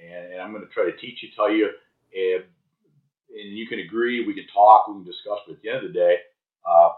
[0.00, 1.70] and, and I'm going to try to teach you, tell you,
[2.14, 2.44] and,
[3.30, 4.26] and you can agree.
[4.26, 4.88] We can talk.
[4.88, 5.38] We can discuss.
[5.46, 6.16] But at the end of the day,
[6.66, 6.90] uh,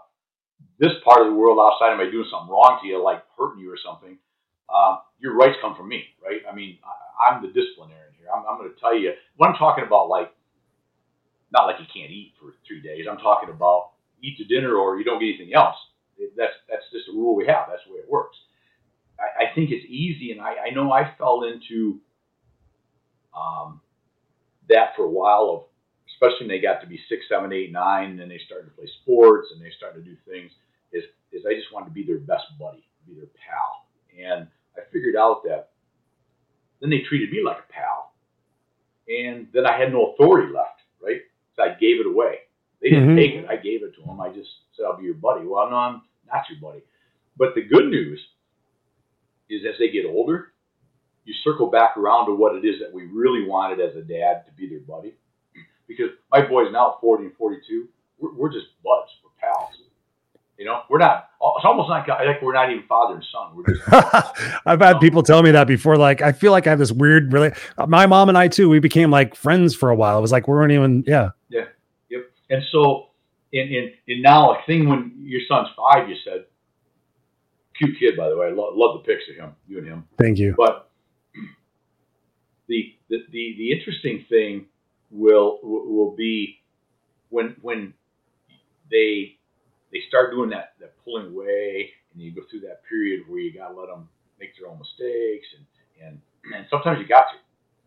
[0.79, 3.61] this part of the world outside of me doing something wrong to you, like hurting
[3.61, 4.17] you or something,
[4.73, 6.41] uh, your rights come from me, right?
[6.49, 8.31] I mean, I, am the disciplinarian here.
[8.31, 10.31] I'm, I'm going to tell you what I'm talking about, like,
[11.51, 13.05] not like you can't eat for three days.
[13.09, 13.91] I'm talking about
[14.23, 15.75] eat the dinner or you don't get anything else.
[16.37, 17.67] That's that's just a rule we have.
[17.69, 18.37] That's the way it works.
[19.19, 21.99] I, I think it's easy, and I, I know I fell into
[23.35, 23.81] um,
[24.69, 25.63] that for a while of
[26.13, 28.75] especially when they got to be six, seven, eight, nine, and then they started to
[28.75, 30.51] play sports and they started to do things,
[30.93, 33.87] is, is I just wanted to be their best buddy, be their pal.
[34.15, 34.47] And
[34.77, 35.71] I figured out that
[36.81, 37.82] then they treated me like a pal.
[39.07, 41.21] And then I had no authority left, right?
[41.55, 42.39] So I gave it away.
[42.81, 43.17] They didn't mm-hmm.
[43.17, 43.45] take it.
[43.49, 44.19] I gave it to them.
[44.19, 45.45] I just said, I'll be your buddy.
[45.45, 46.01] Well, no, I'm
[46.31, 46.83] not your buddy.
[47.37, 48.19] But the good news
[49.49, 50.53] is as they get older,
[51.25, 54.45] you circle back around to what it is that we really wanted as a dad
[54.45, 55.13] to be their buddy
[55.87, 57.87] because my boys now 40 and 42,
[58.19, 59.69] we're, we're just buds, we're pals.
[60.57, 61.29] You know, we're not.
[61.41, 63.55] It's almost like like we're not even father and son.
[63.55, 63.81] We're just.
[64.65, 65.97] I've had people tell me that before.
[65.97, 67.33] Like, I feel like I have this weird.
[67.33, 67.51] Really,
[67.87, 68.69] my mom and I too.
[68.69, 70.17] We became like friends for a while.
[70.17, 71.03] It was like we weren't even.
[71.07, 71.29] Yeah.
[71.49, 71.65] Yeah.
[72.09, 72.31] Yep.
[72.51, 73.09] And so,
[73.51, 76.45] in in in now, a thing when your son's five, you said,
[77.77, 78.47] cute kid, by the way.
[78.47, 80.07] I love, love the pics of him, you and him.
[80.19, 80.53] Thank you.
[80.55, 80.89] But
[82.67, 84.67] the the the, the interesting thing
[85.11, 86.59] will will be
[87.29, 87.93] when when
[88.91, 89.37] they
[89.93, 93.53] they start doing that that pulling away, and you go through that period where you
[93.53, 95.63] got to let them make their own mistakes, and
[96.01, 96.13] and
[96.53, 97.37] and sometimes you got to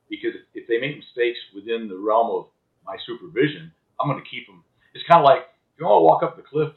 [0.08, 2.46] because if they make mistakes within the realm of
[2.86, 4.62] my supervision, I'm going to keep them.
[4.94, 6.72] It's kind of like if you want to walk up the cliff,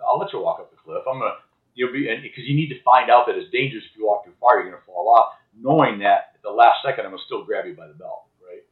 [0.00, 1.02] I'll let you walk up the cliff.
[1.10, 1.38] I'm going to
[1.74, 4.32] you'll be because you need to find out that it's dangerous if you walk too
[4.40, 7.26] far, you're going to fall off, knowing that at the last second I'm going to
[7.26, 8.62] still grab you by the belt, right?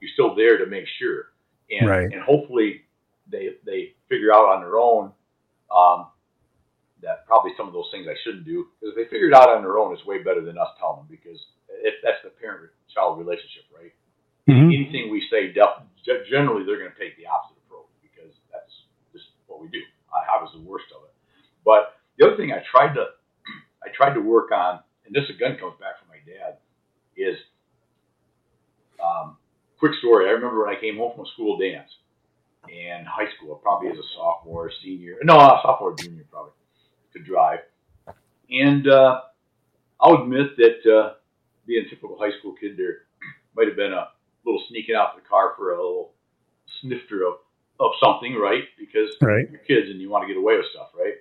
[0.00, 1.32] you're still there to make sure.
[1.70, 2.12] And, right.
[2.12, 2.82] and hopefully
[3.30, 5.12] they, they figure out on their own
[5.70, 6.10] um,
[7.02, 8.68] that probably some of those things I shouldn't do.
[8.78, 11.10] Because they figure it out on their own, it's way better than us telling them
[11.10, 11.40] because
[11.82, 13.94] if that's the parent child relationship, right?
[14.48, 14.68] Mm-hmm.
[14.68, 15.54] Anything we say,
[16.28, 18.72] generally they're going to take the opposite approach because that's
[19.14, 19.80] just what we do.
[20.12, 21.14] I, I was the worst of it.
[21.64, 23.14] But the other thing I tried to,
[23.84, 26.58] I tried to work on, and this again comes back from my dad,
[27.16, 27.38] is
[28.98, 29.36] um,
[29.78, 30.28] quick story.
[30.28, 31.88] I remember when I came home from a school dance
[32.68, 36.52] and high school, probably as a sophomore, senior, no, sophomore, junior, probably,
[37.14, 37.60] to drive.
[38.50, 39.20] And uh,
[40.00, 41.14] I'll admit that uh,
[41.66, 43.06] being a typical high school kid, there
[43.56, 44.08] might have been a
[44.44, 46.12] little sneaking out the car for a little
[46.80, 47.34] snifter of,
[47.78, 48.64] of something, right?
[48.78, 49.48] Because right.
[49.50, 51.14] you're kids and you want to get away with stuff, right?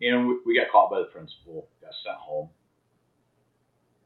[0.00, 2.48] And we, we got caught by the principal, got sent home.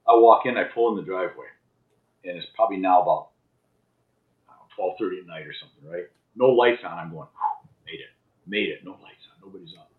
[0.09, 1.47] I walk in, I pull in the driveway,
[2.25, 3.29] and it's probably now about
[4.77, 6.05] twelve thirty at night or something, right?
[6.37, 6.99] No lights on.
[6.99, 7.29] I'm going,
[7.87, 8.11] made it,
[8.47, 8.85] made it.
[8.85, 9.47] No lights on.
[9.49, 9.91] Nobody's up.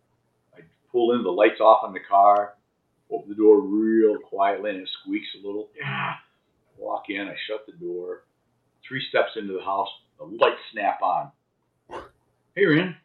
[0.55, 0.61] I
[0.91, 2.53] pull in, the lights off on the car.
[3.11, 5.69] Open the door real quietly, and it squeaks a little.
[5.77, 6.13] Yeah.
[6.77, 7.21] Walk in.
[7.27, 8.23] I shut the door.
[8.87, 9.87] Three steps into the house.
[10.19, 11.31] The lights snap on.
[12.55, 12.95] Hey, Ryan.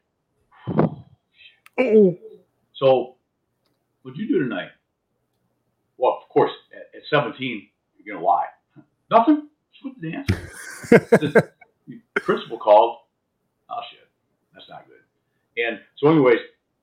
[1.78, 2.18] Oh,
[2.74, 3.16] So,
[4.02, 4.68] what'd you do tonight?
[5.96, 7.68] Well, of course, at, at 17,
[8.04, 8.46] you're gonna lie.
[9.10, 9.48] Nothing.
[9.72, 11.42] Just went to dance.
[12.14, 12.98] The principal called.
[13.72, 14.06] Oh shit,
[14.54, 15.00] that's not good.
[15.64, 16.40] And so, anyways,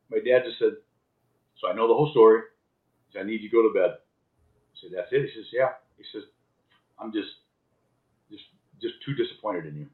[0.10, 0.74] my dad just said,
[1.60, 2.42] "So I know the whole story.
[3.08, 5.46] He said, I need you to go to bed." I said, "That's it." He says,
[5.54, 6.24] "Yeah." He says,
[7.00, 7.30] "I'm just,
[8.32, 8.44] just,
[8.82, 9.88] just too disappointed in you."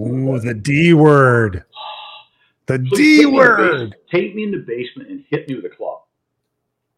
[0.00, 1.64] Ooh, the D word.
[2.66, 3.94] The So D word.
[4.10, 5.98] Take me in the basement and hit me with a club.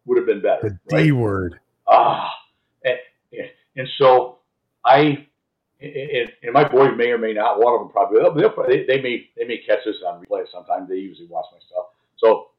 [0.05, 0.79] Would have been better.
[0.87, 1.03] The right?
[1.03, 1.59] D word.
[1.89, 2.31] ah,
[2.85, 2.97] and,
[3.33, 4.39] and, and so
[4.85, 5.27] I,
[5.81, 7.59] and, and my boys may or may not.
[7.59, 8.19] One of them probably
[8.67, 10.45] they, they may they may catch this on replay.
[10.51, 11.85] Sometimes they usually watch my stuff,
[12.17, 12.49] so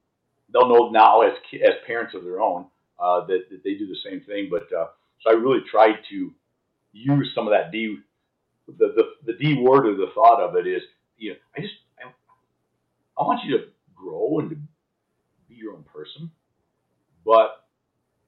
[0.53, 2.67] they'll know now as as parents of their own
[3.01, 4.49] uh, that, that they do the same thing.
[4.51, 4.89] But uh,
[5.23, 6.33] so I really tried to
[6.93, 7.99] use some of that D,
[8.69, 10.83] the the, the D word or the thought of it is,
[11.19, 12.09] you know, I just I,
[13.21, 13.65] I want you to
[13.97, 14.57] grow and to
[15.49, 16.31] be your own person,
[17.25, 17.67] but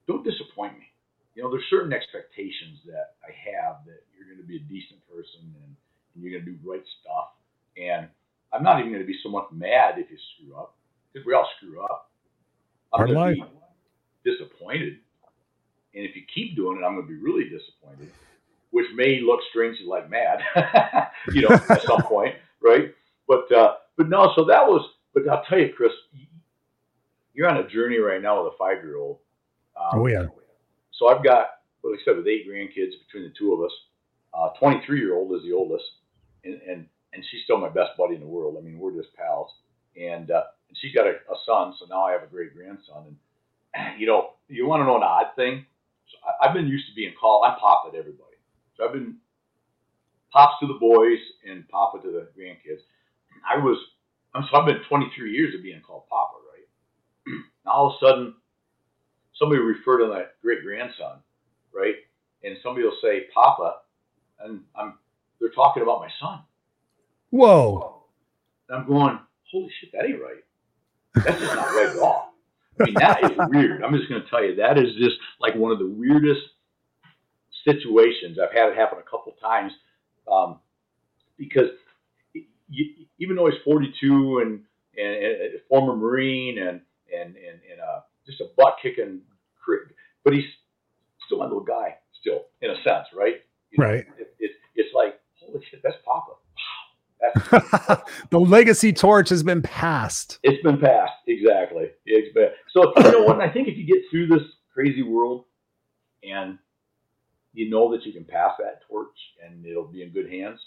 [0.08, 0.86] don't disappoint me
[1.34, 5.00] you know, there's certain expectations that I have that you're going to be a decent
[5.08, 5.76] person and,
[6.14, 7.32] and you're going to do right stuff.
[7.76, 8.08] And
[8.52, 10.74] I'm not even going to be so much mad if you screw up
[11.12, 12.10] because we all screw up.
[12.92, 14.98] I'm Part going to be disappointed.
[15.94, 18.10] And if you keep doing it, I'm going to be really disappointed,
[18.70, 20.40] which may look strangely like mad,
[21.32, 22.92] you know, at some point, right?
[23.28, 25.92] But, uh, but no, so that was, but I'll tell you, Chris,
[27.34, 29.18] you're on a journey right now with a five year old.
[29.76, 30.26] Um, Oh yeah.
[31.00, 33.72] So I've got, well, like I said, with eight grandkids between the two of us.
[34.34, 35.84] Uh, 23 year old is the oldest,
[36.44, 38.56] and, and and she's still my best buddy in the world.
[38.58, 39.50] I mean, we're just pals.
[39.96, 43.16] And uh, and she's got a, a son, so now I have a great grandson.
[43.74, 45.64] And you know, you want to know an odd thing?
[46.12, 47.44] So I, I've been used to being called.
[47.46, 48.36] I'm Papa to everybody.
[48.76, 49.16] So I've been
[50.32, 52.82] pops to the boys and Papa to the grandkids.
[53.48, 53.78] I was,
[54.34, 57.34] I'm so I've been 23 years of being called Papa, right?
[57.64, 58.34] now all of a sudden
[59.40, 61.18] somebody refer to my great grandson,
[61.74, 61.94] right?
[62.44, 63.76] And somebody will say Papa,
[64.44, 64.94] and I'm
[65.40, 66.40] they're talking about my son.
[67.30, 68.02] Whoa.
[68.68, 69.18] And I'm going,
[69.50, 70.44] holy shit, that ain't right.
[71.14, 72.34] That's just not right at all.
[72.78, 73.82] I mean, that is weird.
[73.82, 76.40] I'm just going to tell you, that is just like one of the weirdest
[77.64, 78.38] situations.
[78.38, 79.72] I've had it happen a couple times
[80.30, 80.60] um,
[81.36, 81.70] because
[82.32, 84.60] you, even though he's 42 and,
[84.96, 86.80] and, and a former Marine and
[87.12, 89.20] and and, and uh, just a butt kicking,
[90.24, 90.44] but he's
[91.26, 93.36] still my little guy, still in a sense, right?
[93.70, 94.06] You know, Right.
[94.18, 96.32] It, it, it's like holy shit, that's Papa.
[96.32, 97.40] Wow,
[97.88, 100.38] that's the legacy torch has been passed.
[100.42, 101.90] it's been passed exactly.
[102.06, 103.40] It's been, so you know what?
[103.40, 105.44] I think if you get through this crazy world
[106.22, 106.58] and
[107.52, 110.60] you know that you can pass that torch and it'll be in good hands,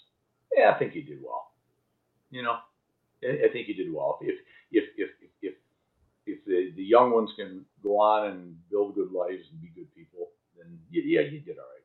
[0.55, 1.51] yeah, I think you did well.
[2.29, 2.57] You know,
[3.23, 4.19] I, I think you did well.
[4.21, 4.35] If
[4.71, 5.09] if if
[6.25, 9.93] if the, the young ones can go on and build good lives and be good
[9.95, 11.83] people, then yeah, you did all right.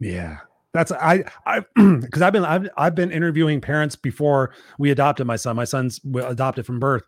[0.00, 0.38] Yeah.
[0.74, 5.36] That's I I because I've been I've I've been interviewing parents before we adopted my
[5.36, 5.54] son.
[5.54, 7.04] My son's adopted from birth,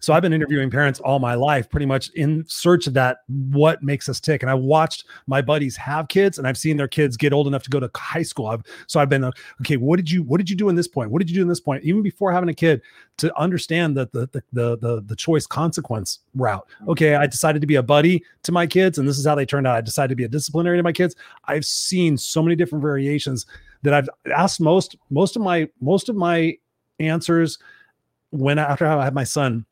[0.00, 3.82] so I've been interviewing parents all my life, pretty much in search of that what
[3.82, 4.42] makes us tick.
[4.42, 7.62] And I watched my buddies have kids, and I've seen their kids get old enough
[7.64, 8.46] to go to high school.
[8.46, 9.76] I've so I've been uh, okay.
[9.76, 11.10] What did you what did you do in this point?
[11.10, 11.84] What did you do in this point?
[11.84, 12.80] Even before having a kid,
[13.18, 16.66] to understand that the the the the, the choice consequence route.
[16.88, 19.44] Okay, I decided to be a buddy to my kids, and this is how they
[19.44, 19.76] turned out.
[19.76, 21.14] I decided to be a disciplinary to my kids.
[21.44, 23.09] I've seen so many different variations
[23.82, 26.56] that I've asked most most of my most of my
[26.98, 27.58] answers
[28.30, 29.64] when after I had my son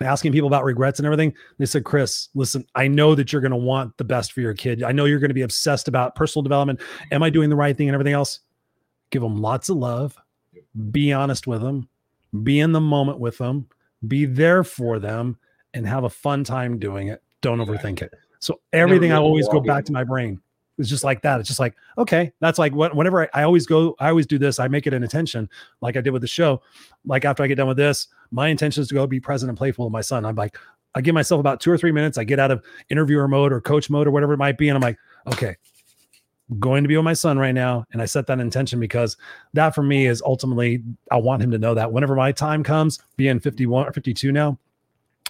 [0.00, 3.52] asking people about regrets and everything they said chris listen i know that you're going
[3.52, 4.82] to want the best for your kid.
[4.82, 6.80] I know you're going to be obsessed about personal development.
[7.12, 8.40] Am i doing the right thing and everything else?
[9.10, 10.16] Give them lots of love.
[10.90, 11.88] Be honest with them.
[12.42, 13.68] Be in the moment with them.
[14.08, 15.38] Be there for them
[15.74, 17.22] and have a fun time doing it.
[17.40, 18.12] Don't overthink it.
[18.40, 20.40] So everything i always go back to my brain
[20.78, 21.40] it's just like that.
[21.40, 24.38] It's just like, okay, that's like what whenever I, I always go, I always do
[24.38, 24.58] this.
[24.58, 25.48] I make it an intention,
[25.80, 26.62] like I did with the show.
[27.04, 29.58] Like after I get done with this, my intention is to go be present and
[29.58, 30.24] playful with my son.
[30.24, 30.58] I'm like,
[30.94, 32.18] I give myself about two or three minutes.
[32.18, 34.68] I get out of interviewer mode or coach mode or whatever it might be.
[34.68, 34.98] And I'm like,
[35.32, 35.56] okay,
[36.50, 37.84] I'm going to be with my son right now.
[37.92, 39.16] And I set that intention because
[39.54, 43.00] that for me is ultimately, I want him to know that whenever my time comes,
[43.16, 44.58] being 51 or 52 now,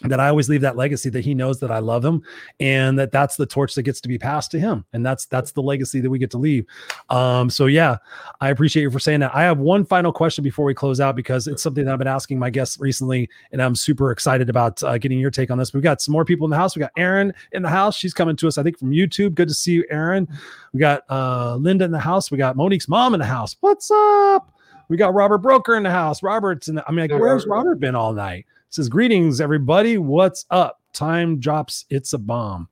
[0.02, 2.22] that I always leave that legacy that he knows that I love him
[2.58, 4.84] and that that's the torch that gets to be passed to him.
[4.92, 6.66] And that's, that's the legacy that we get to leave.
[7.10, 7.98] Um, so yeah,
[8.40, 9.34] I appreciate you for saying that.
[9.34, 12.08] I have one final question before we close out because it's something that I've been
[12.08, 15.72] asking my guests recently and I'm super excited about uh, getting your take on this.
[15.72, 16.74] We've got some more people in the house.
[16.74, 17.96] We got Aaron in the house.
[17.96, 19.34] She's coming to us, I think from YouTube.
[19.34, 20.28] Good to see you, Aaron.
[20.72, 22.32] We got uh, Linda in the house.
[22.32, 23.56] We got Monique's mom in the house.
[23.60, 24.50] What's up?
[24.88, 26.22] We got Robert Broker in the house.
[26.22, 28.44] Robert's in the, I mean, like, where's Robert been all night?
[28.74, 29.98] Says greetings everybody.
[29.98, 30.80] What's up?
[30.92, 31.84] Time drops.
[31.90, 32.68] It's a bomb.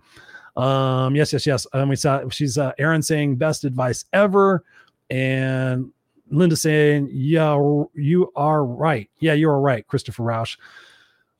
[0.56, 1.64] Um yes yes yes.
[1.72, 4.64] And we saw she's uh aaron saying best advice ever.
[5.10, 5.92] And
[6.28, 7.54] linda saying yeah
[7.94, 9.08] you are right.
[9.20, 10.56] Yeah you're right christopher roush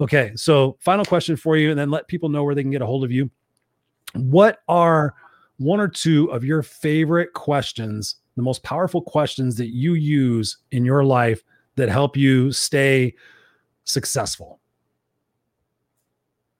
[0.00, 2.82] okay so final question for you and then let people know where they can get
[2.82, 3.28] a hold of you.
[4.14, 5.14] What are
[5.56, 10.84] one or two of your favorite questions the most powerful questions that you use in
[10.84, 11.42] your life
[11.74, 13.14] that help you stay
[13.84, 14.60] successful?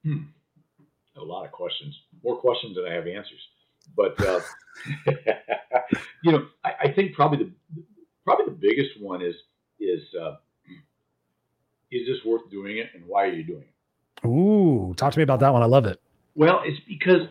[0.05, 0.25] Hmm.
[1.17, 1.95] A lot of questions,
[2.25, 3.41] more questions than I have answers.
[3.97, 4.41] But uh,
[6.25, 7.53] you know, I, I, think probably the
[8.25, 9.35] probably the biggest one is
[9.79, 10.37] is uh,
[11.91, 14.27] is this worth doing it, and why are you doing it?
[14.27, 15.63] Ooh, talk to me about that one.
[15.63, 16.01] I love it.
[16.35, 17.29] Well, it's because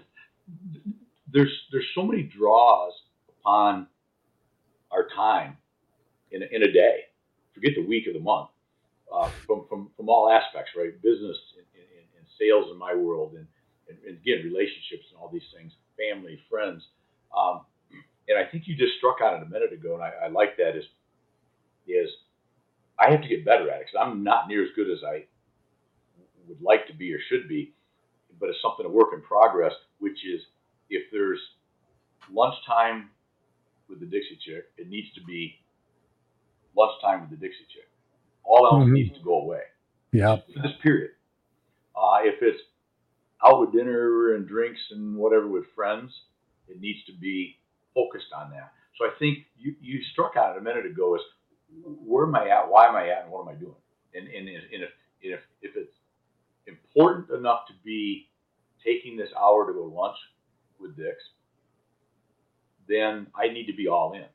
[1.33, 2.93] there's there's so many draws
[3.29, 3.87] upon
[4.91, 5.57] our time
[6.31, 7.05] in a, in a day.
[7.53, 8.49] Forget the week or the month
[9.11, 10.93] uh, from, from, from all aspects, right?
[11.01, 13.47] Business and, and, and sales in my world, and,
[13.89, 16.83] and, and, again, relationships and all these things, family, friends.
[17.35, 17.61] Um,
[18.27, 20.55] and I think you just struck on it a minute ago, and I, I like
[20.57, 20.85] that is,
[21.87, 22.09] is
[22.99, 25.25] I have to get better at it because I'm not near as good as I
[26.47, 27.73] would like to be or should be,
[28.39, 30.41] but it's something a work in progress, which is
[30.89, 31.39] if there's
[32.31, 33.09] lunchtime
[33.89, 35.59] with the Dixie chick, it needs to be
[36.77, 37.90] lunchtime with the Dixie chick
[38.43, 38.93] all else mm-hmm.
[38.93, 39.61] needs to go away.
[40.11, 40.37] Yeah.
[40.53, 41.11] For this period.
[41.95, 42.61] Uh, if it's
[43.45, 46.11] out with dinner and drinks and whatever with friends,
[46.67, 47.57] it needs to be
[47.93, 48.71] focused on that.
[48.97, 51.21] So I think you, you struck on it a minute ago is
[51.83, 52.69] where am I at?
[52.69, 53.23] Why am I at?
[53.23, 53.75] And what am I doing?
[54.13, 54.89] And, and, and if,
[55.21, 55.93] if, if it's
[56.67, 58.29] important enough to be
[58.85, 60.17] taking this hour to go to lunch
[60.79, 61.17] with Dix,
[62.87, 64.25] then I need to be all in.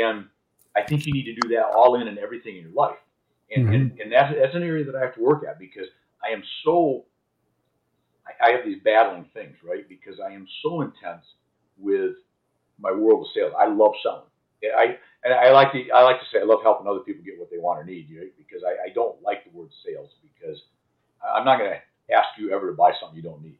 [0.00, 0.26] And
[0.78, 2.98] I think you need to do that all in and everything in your life.
[3.54, 3.74] And, mm-hmm.
[3.74, 5.86] and, and that's, that's an area that I have to work at because
[6.22, 7.04] I am so,
[8.26, 9.88] I, I have these battling things, right?
[9.88, 11.24] Because I am so intense
[11.78, 12.12] with
[12.78, 13.52] my world of sales.
[13.58, 14.28] I love selling.
[14.76, 17.38] I, and I like to, I like to say I love helping other people get
[17.38, 18.32] what they want or need, right?
[18.48, 20.58] because I, I don't like the word sales because
[21.22, 21.80] I'm not going to
[22.14, 23.58] ask you ever to buy something you don't need.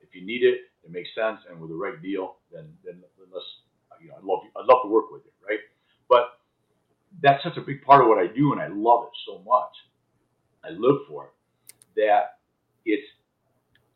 [0.00, 3.28] If you need it, it makes sense, and with the right deal, then then, then
[3.32, 3.46] let's,
[4.00, 5.60] you know, I'd love, I'd love to work with you, right?
[6.08, 6.40] But
[7.22, 9.72] that's such a big part of what I do, and I love it so much.
[10.64, 11.30] I live for it.
[11.96, 12.38] That
[12.84, 13.06] it's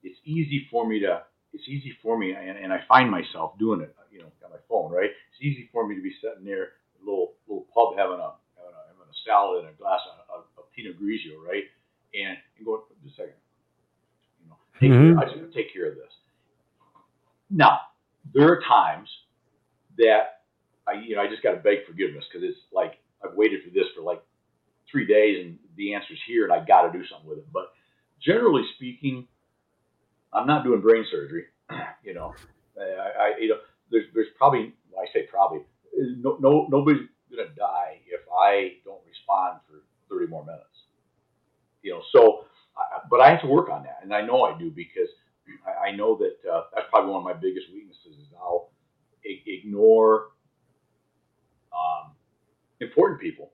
[0.02, 1.22] it's easy for me to
[1.52, 3.94] it's easy for me, and, and I find myself doing it.
[4.10, 5.10] You know, on my phone, right?
[5.10, 8.74] It's easy for me to be sitting there, a little little pub, having a having
[8.74, 10.00] a, having a salad and a glass
[10.30, 11.64] of, of, Pinot Grigio, right?
[12.14, 13.38] And, and going just a second,
[14.42, 15.18] you know, take mm-hmm.
[15.18, 16.10] care, I just take care of this.
[17.50, 17.78] Now,
[18.34, 19.08] there are times
[19.98, 20.42] that
[20.86, 23.70] I, you know, I just got to beg forgiveness because it's like I've waited for
[23.70, 24.22] this for like
[24.90, 27.52] three days and the answer's here and I got to do something with it.
[27.52, 27.72] But
[28.20, 29.26] generally speaking,
[30.32, 31.46] I'm not doing brain surgery.
[32.04, 32.34] you know,
[32.78, 33.58] I, I, you know,
[33.90, 35.60] there's, there's probably, I say probably,
[35.96, 39.82] no, no, nobody's to die if I don't respond for
[40.14, 40.64] 30 more minutes.
[41.82, 42.44] You know, so,
[43.10, 44.00] but I have to work on that.
[44.02, 45.08] And I know I do because
[45.66, 48.70] I, I know that uh, that's probably one of my biggest weaknesses is I'll
[49.24, 50.33] ignore um,
[52.80, 53.52] important people,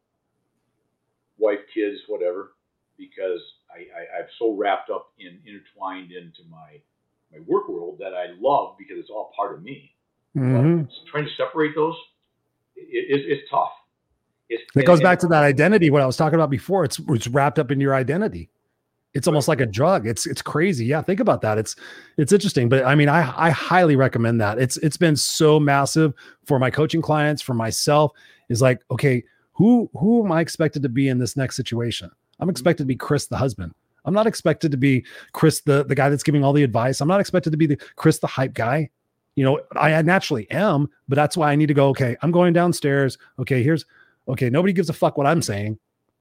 [1.38, 2.52] wife, kids, whatever,
[2.96, 3.40] because
[3.70, 6.80] I, I, I'm so wrapped up in intertwined into my
[7.32, 9.94] my work world that I love because it's all part of me.
[10.36, 10.84] Mm-hmm.
[11.10, 11.96] trying to separate those,
[12.76, 13.70] it, it, it's tough.
[14.48, 15.90] It's, it goes and, back to that identity.
[15.90, 16.84] What I was talking about before.
[16.84, 18.50] It's it's wrapped up in your identity.
[19.12, 20.06] It's almost like a drug.
[20.06, 20.84] It's it's crazy.
[20.84, 21.58] Yeah, think about that.
[21.58, 21.74] It's
[22.16, 24.58] it's interesting, but I mean, I I highly recommend that.
[24.58, 28.12] It's it's been so massive for my coaching clients, for myself.
[28.48, 32.10] Is like, okay, who who am I expected to be in this next situation?
[32.38, 32.50] I'm mm-hmm.
[32.50, 33.74] expected to be Chris, the husband.
[34.04, 37.00] I'm not expected to be Chris, the the guy that's giving all the advice.
[37.00, 38.90] I'm not expected to be the Chris, the hype guy.
[39.36, 41.88] You know, I naturally am, but that's why I need to go.
[41.88, 43.18] Okay, I'm going downstairs.
[43.38, 43.84] Okay, here's
[44.28, 44.50] okay.
[44.50, 45.78] Nobody gives a fuck what I'm saying.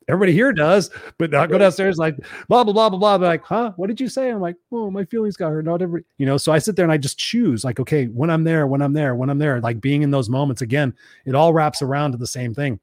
[0.10, 2.18] Everybody here does, but I go downstairs like
[2.49, 3.18] blah blah blah blah blah.
[3.20, 3.74] They're like, huh?
[3.78, 4.30] What did you say?
[4.30, 5.66] I'm like, oh, my feelings got hurt.
[5.66, 6.38] Not every, you know.
[6.38, 8.93] So I sit there and I just choose, like, okay, when I'm there, when I'm
[8.93, 10.93] there, when I'm there, like being in those moments again.
[11.26, 12.80] It all wraps around to the same thing.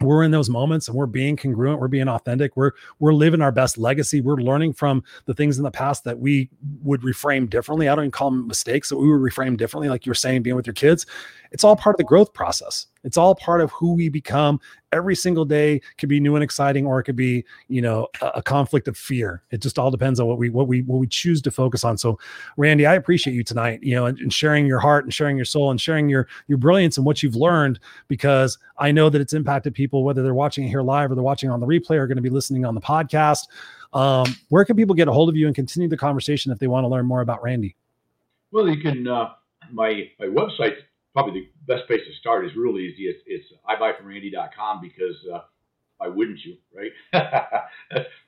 [0.00, 3.52] we're in those moments and we're being congruent we're being authentic we're we're living our
[3.52, 6.50] best legacy we're learning from the things in the past that we
[6.82, 10.04] would reframe differently i don't even call them mistakes that we would reframe differently like
[10.04, 11.06] you're saying being with your kids
[11.52, 14.60] it's all part of the growth process it's all part of who we become.
[14.92, 18.26] Every single day could be new and exciting or it could be you know a,
[18.36, 19.42] a conflict of fear.
[19.50, 21.98] It just all depends on what we what we what we choose to focus on.
[21.98, 22.18] So
[22.56, 25.44] randy i appreciate you tonight you know and, and sharing your heart and sharing your
[25.44, 27.78] soul and sharing your your brilliance and what you've learned
[28.08, 31.24] because i know that it's impacted people whether they're watching it here live or they're
[31.24, 33.48] watching on the replay or going to be listening on the podcast.
[33.92, 36.66] Um, where can people get a hold of you and continue the conversation if they
[36.66, 37.76] want to learn more about randy?
[38.50, 39.30] Well you can uh,
[39.72, 40.76] my my website
[41.14, 43.04] probably the best place to start is really easy.
[43.04, 45.40] It's, it's ibuyfromrandy.com because uh,
[45.96, 46.90] why wouldn't you, right?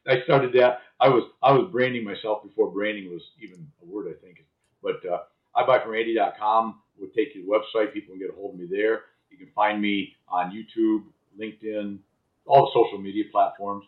[0.06, 0.80] I started that.
[1.00, 4.44] I was I was branding myself before branding was even a word, I think.
[4.82, 5.18] But uh,
[5.56, 7.92] ibuyfromrandy.com would take you to the website.
[7.92, 9.02] People can get a hold of me there.
[9.30, 11.02] You can find me on YouTube,
[11.38, 11.98] LinkedIn,
[12.46, 13.84] all the social media platforms.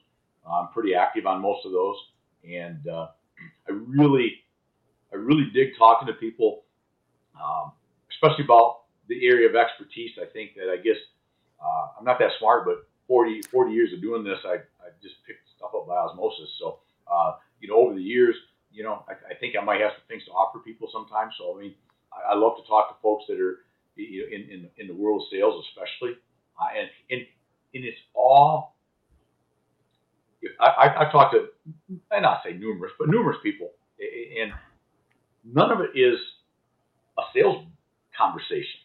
[0.51, 1.97] I'm pretty active on most of those,
[2.43, 3.09] and uh,
[3.69, 4.33] I really,
[5.13, 6.63] I really dig talking to people,
[7.37, 7.73] um,
[8.11, 8.79] especially about
[9.09, 10.13] the area of expertise.
[10.21, 10.97] I think that I guess
[11.61, 15.17] uh, I'm not that smart, but 40, 40 years of doing this, I, I just
[15.27, 16.49] picked stuff up by osmosis.
[16.61, 16.79] So,
[17.11, 18.37] uh, you know, over the years,
[18.71, 21.33] you know, I, I, think I might have some things to offer people sometimes.
[21.39, 21.75] So, I mean,
[22.13, 23.65] I, I love to talk to folks that are
[23.97, 26.21] you know, in, in, in the world of sales, especially.
[26.61, 27.21] Uh, and, and,
[27.75, 28.77] and it's all,
[30.61, 31.49] I, I, have talked to,
[32.11, 34.53] and I say numerous, but numerous people, and
[35.45, 36.19] none of it is
[37.19, 37.65] a sales
[38.17, 38.79] conversation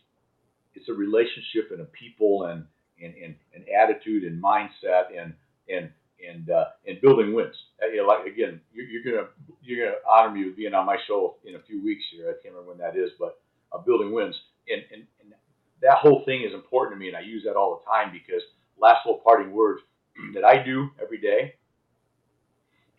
[0.76, 2.66] it's a relationship and a people and
[3.02, 5.34] and, and, and attitude and mindset and
[5.70, 5.90] and
[6.28, 7.56] and uh, and building wins.
[7.82, 9.28] Uh, you know, like again, you're, you're, gonna
[9.62, 12.30] you're gonna honor me with being on my show in a few weeks here.
[12.30, 13.40] I can't remember when that is, but
[13.72, 14.36] uh, building wins
[14.70, 15.34] and, and and
[15.82, 18.42] that whole thing is important to me, and I use that all the time because
[18.78, 19.82] last little parting words
[20.34, 21.56] that I do every day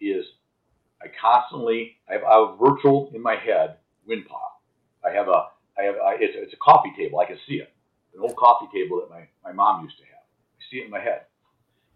[0.01, 0.25] is
[1.03, 4.61] I constantly I have, I have a virtual in my head win pile.
[5.05, 5.49] I have a
[5.79, 7.21] I have I, it's, it's a coffee table.
[7.21, 7.73] I can see it,
[8.15, 10.25] an old coffee table that my my mom used to have.
[10.25, 11.23] I see it in my head,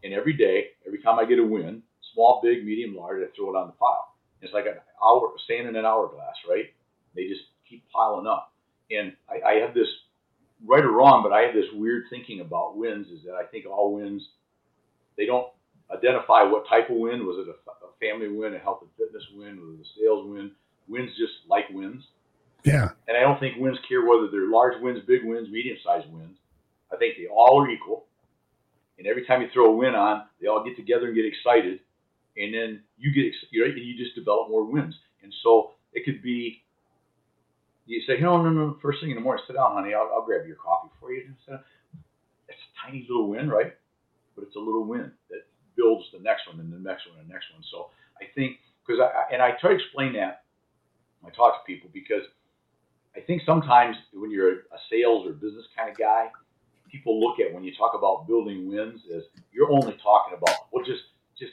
[0.05, 1.83] and every day, every time I get a win,
[2.15, 4.15] small, big, medium, large, I throw it on the pile.
[4.43, 6.67] It's like an hour, staying in an hourglass, right?
[7.17, 8.53] They just keep piling up,
[8.91, 9.89] and I, I have this
[10.67, 13.09] right or wrong, but I have this weird thinking about wins.
[13.09, 14.23] Is that I think all wins,
[15.17, 15.49] they don't
[15.93, 17.27] identify what type of win.
[17.27, 20.27] Was it a, a family win, a health and fitness win, was it a sales
[20.29, 20.53] win?
[20.89, 22.05] Wins just like wins
[22.69, 22.89] yeah.
[23.07, 26.37] And I don't think wins care whether they're large wins, big wins, medium sized wins.
[26.93, 28.07] I think they all are equal.
[28.99, 31.81] And every time you throw a win on, they all get together and get excited.
[32.37, 34.95] And then you get, right, and you just develop more wins.
[35.23, 36.63] And so it could be,
[37.87, 40.25] you say, no, no, no, first thing in the morning, sit down, honey, I'll, I'll
[40.25, 41.23] grab your coffee for you.
[41.49, 41.63] It's a
[42.85, 43.75] tiny little win, right?
[44.35, 45.47] But it's a little win that
[45.77, 47.63] builds the next one and the next one and the next one.
[47.71, 47.91] So
[48.21, 50.43] I think, because I, and I try to explain that
[51.21, 52.23] when I talk to people because
[53.17, 56.31] I think sometimes when you're a sales or business kind of guy,
[56.91, 60.85] people look at when you talk about building wins as you're only talking about well
[60.85, 61.03] just
[61.39, 61.53] just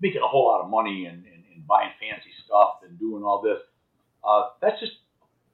[0.00, 3.40] making a whole lot of money and, and, and buying fancy stuff and doing all
[3.40, 3.58] this.
[4.26, 4.92] Uh, that's just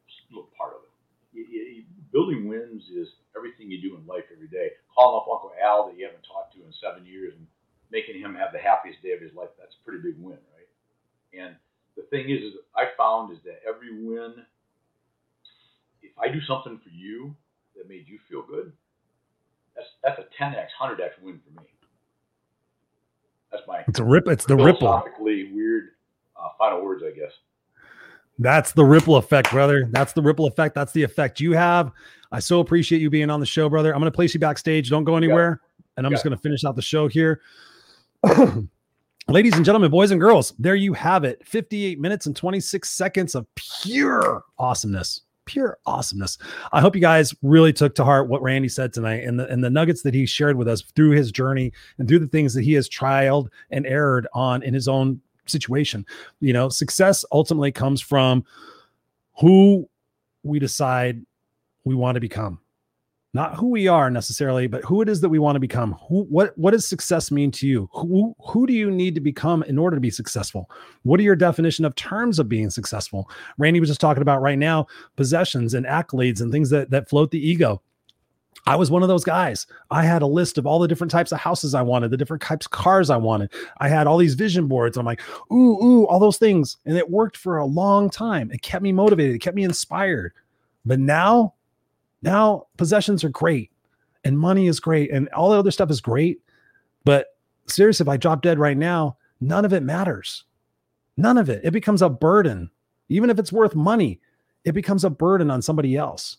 [0.08, 0.92] a little part of it.
[1.32, 4.72] You, you, building wins is everything you do in life every day.
[4.94, 7.46] Calling up Uncle Al that you haven't talked to in seven years and
[7.92, 9.52] making him have the happiest day of his life.
[9.58, 10.70] That's a pretty big win, right?
[11.32, 11.56] And
[11.96, 14.44] the thing is, is I found is that every win
[16.02, 17.34] if I do something for you
[17.76, 18.72] that made you feel good,
[19.74, 21.66] that's that's a 10x, 100x win for me.
[23.50, 23.84] That's my.
[23.86, 24.28] It's a rip.
[24.28, 25.04] It's the ripple.
[25.18, 25.90] Weird
[26.36, 27.32] uh, final words, I guess.
[28.38, 29.88] That's the ripple effect, brother.
[29.90, 30.74] That's the ripple effect.
[30.74, 31.90] That's the effect you have.
[32.30, 33.92] I so appreciate you being on the show, brother.
[33.92, 34.90] I'm going to place you backstage.
[34.90, 35.60] Don't go anywhere.
[35.96, 37.40] And I'm just going to finish out the show here.
[39.28, 43.34] Ladies and gentlemen, boys and girls, there you have it 58 minutes and 26 seconds
[43.34, 46.38] of pure awesomeness pure awesomeness.
[46.72, 49.64] I hope you guys really took to heart what Randy said tonight and the and
[49.64, 52.62] the nuggets that he shared with us through his journey and through the things that
[52.62, 56.04] he has trialed and erred on in his own situation.
[56.40, 58.44] You know, success ultimately comes from
[59.40, 59.88] who
[60.42, 61.24] we decide
[61.84, 62.60] we want to become
[63.34, 65.96] not who we are necessarily, but who it is that we want to become.
[66.08, 67.90] Who, what, what does success mean to you?
[67.92, 70.70] Who, who do you need to become in order to be successful?
[71.02, 73.30] What are your definition of terms of being successful?
[73.58, 77.30] Randy was just talking about right now possessions and accolades and things that that float
[77.30, 77.82] the ego.
[78.66, 79.66] I was one of those guys.
[79.90, 82.42] I had a list of all the different types of houses I wanted, the different
[82.42, 83.50] types of cars I wanted.
[83.78, 84.96] I had all these vision boards.
[84.96, 85.22] I'm like,
[85.52, 86.76] ooh, ooh, all those things.
[86.84, 88.50] And it worked for a long time.
[88.50, 90.32] It kept me motivated, it kept me inspired.
[90.84, 91.54] But now
[92.22, 93.70] now possessions are great
[94.24, 96.40] and money is great and all the other stuff is great.
[97.04, 97.28] But
[97.66, 100.44] seriously, if I drop dead right now, none of it matters.
[101.16, 101.62] None of it.
[101.64, 102.70] It becomes a burden.
[103.08, 104.20] Even if it's worth money,
[104.64, 106.36] it becomes a burden on somebody else.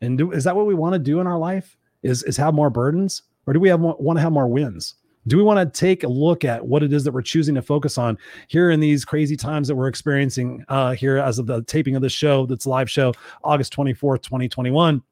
[0.00, 1.76] And do, is that what we want to do in our life?
[2.02, 4.94] Is is have more burdens, or do we have want to have more wins?
[5.26, 7.62] Do we want to take a look at what it is that we're choosing to
[7.62, 8.18] focus on
[8.48, 12.02] here in these crazy times that we're experiencing uh, here as of the taping of
[12.02, 13.12] this show, that's live show,
[13.42, 15.02] August 24th, 2021?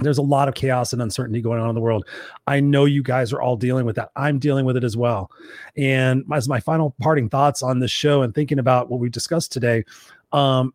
[0.00, 2.06] There's a lot of chaos and uncertainty going on in the world.
[2.46, 4.10] I know you guys are all dealing with that.
[4.14, 5.30] I'm dealing with it as well.
[5.76, 9.50] And as my final parting thoughts on this show and thinking about what we discussed
[9.50, 9.84] today,
[10.30, 10.72] um,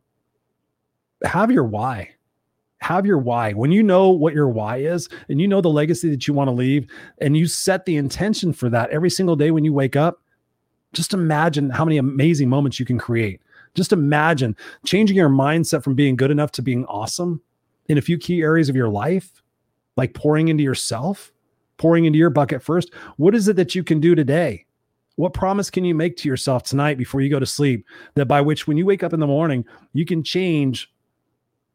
[1.23, 2.09] have your why
[2.83, 3.53] have your why.
[3.53, 6.49] When you know what your why is and you know the legacy that you want
[6.49, 6.85] to leave
[7.19, 10.21] and you set the intention for that every single day when you wake up,
[10.91, 13.41] just imagine how many amazing moments you can create.
[13.73, 14.55] Just imagine
[14.85, 17.41] changing your mindset from being good enough to being awesome
[17.87, 19.41] in a few key areas of your life,
[19.97, 21.31] like pouring into yourself,
[21.77, 22.93] pouring into your bucket first.
[23.17, 24.65] What is it that you can do today?
[25.15, 28.41] What promise can you make to yourself tonight before you go to sleep that by
[28.41, 30.92] which when you wake up in the morning, you can change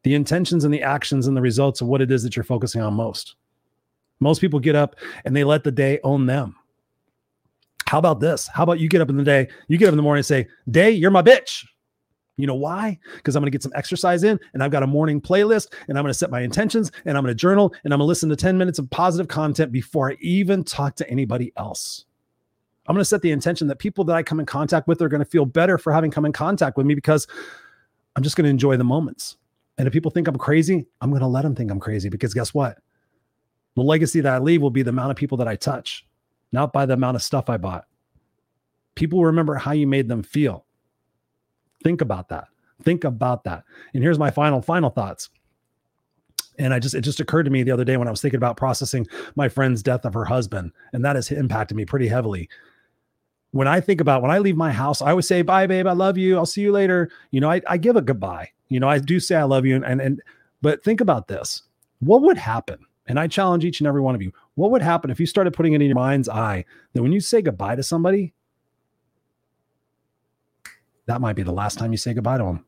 [0.03, 2.81] the intentions and the actions and the results of what it is that you're focusing
[2.81, 3.35] on most.
[4.19, 4.95] Most people get up
[5.25, 6.55] and they let the day own them.
[7.87, 8.47] How about this?
[8.47, 10.25] How about you get up in the day, you get up in the morning and
[10.25, 11.65] say, Day, you're my bitch.
[12.37, 12.97] You know why?
[13.15, 15.97] Because I'm going to get some exercise in and I've got a morning playlist and
[15.97, 18.09] I'm going to set my intentions and I'm going to journal and I'm going to
[18.09, 22.05] listen to 10 minutes of positive content before I even talk to anybody else.
[22.87, 25.09] I'm going to set the intention that people that I come in contact with are
[25.09, 27.27] going to feel better for having come in contact with me because
[28.15, 29.35] I'm just going to enjoy the moments.
[29.79, 32.33] And if people think I'm crazy, I'm going to let them think I'm crazy because
[32.33, 32.77] guess what?
[33.75, 36.05] The legacy that I leave will be the amount of people that I touch,
[36.51, 37.85] not by the amount of stuff I bought.
[38.95, 40.65] People remember how you made them feel.
[41.81, 42.49] Think about that.
[42.83, 43.63] Think about that.
[43.93, 45.29] And here's my final, final thoughts.
[46.57, 48.37] And I just, it just occurred to me the other day when I was thinking
[48.37, 50.73] about processing my friend's death of her husband.
[50.91, 52.49] And that has impacted me pretty heavily
[53.51, 55.87] when I think about when I leave my house, I always say, bye, babe.
[55.87, 56.37] I love you.
[56.37, 57.09] I'll see you later.
[57.31, 58.51] You know, I, I give a goodbye.
[58.69, 59.75] You know, I do say I love you.
[59.75, 60.21] And, and, and,
[60.61, 61.63] but think about this.
[61.99, 62.85] What would happen?
[63.07, 64.31] And I challenge each and every one of you.
[64.53, 66.63] What would happen if you started putting it in your mind's eye
[66.93, 68.33] that when you say goodbye to somebody,
[71.07, 72.65] that might be the last time you say goodbye to them?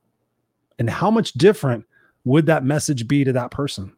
[0.80, 1.86] And how much different
[2.24, 3.96] would that message be to that person?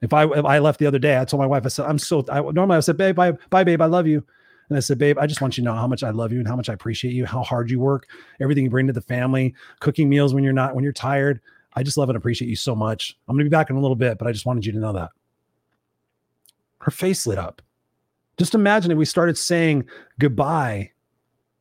[0.00, 1.98] If I if I left the other day, I told my wife, I said, I'm
[1.98, 4.24] so I normally I said, babe, bye, bye, babe, I love you.
[4.72, 6.38] And I said, babe, I just want you to know how much I love you
[6.38, 8.08] and how much I appreciate you, how hard you work,
[8.40, 11.42] everything you bring to the family, cooking meals when you're not, when you're tired.
[11.74, 13.14] I just love and appreciate you so much.
[13.28, 14.78] I'm going to be back in a little bit, but I just wanted you to
[14.78, 15.10] know that.
[16.78, 17.60] Her face lit up.
[18.38, 19.84] Just imagine if we started saying
[20.18, 20.92] goodbye,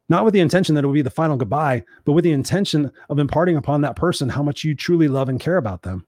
[0.07, 2.93] not with the intention that it would be the final goodbye, but with the intention
[3.09, 6.05] of imparting upon that person how much you truly love and care about them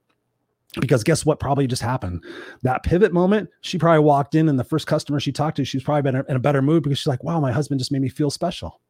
[0.80, 2.24] because guess what probably just happened?
[2.64, 5.78] That pivot moment she probably walked in and the first customer she talked to she
[5.78, 8.10] was probably in a better mood because she's like wow my husband just made me
[8.10, 8.82] feel special.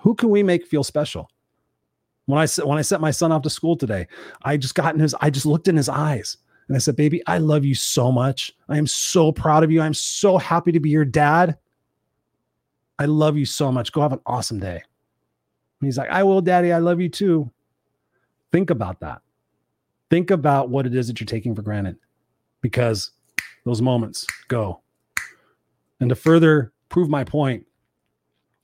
[0.00, 1.30] Who can we make feel special?
[2.26, 4.06] When i said when i sent my son off to school today
[4.42, 6.36] i just got in his i just looked in his eyes
[6.66, 8.54] and i said baby i love you so much.
[8.68, 9.80] I am so proud of you.
[9.80, 11.56] I'm so happy to be your dad.
[12.98, 13.92] I love you so much.
[13.92, 14.82] Go have an awesome day.
[15.80, 16.72] And he's like i will daddy.
[16.72, 17.50] I love you too.
[18.50, 19.22] Think about that
[20.10, 21.96] think about what it is that you're taking for granted
[22.60, 23.10] because
[23.64, 24.80] those moments go.
[26.00, 27.66] And to further prove my point,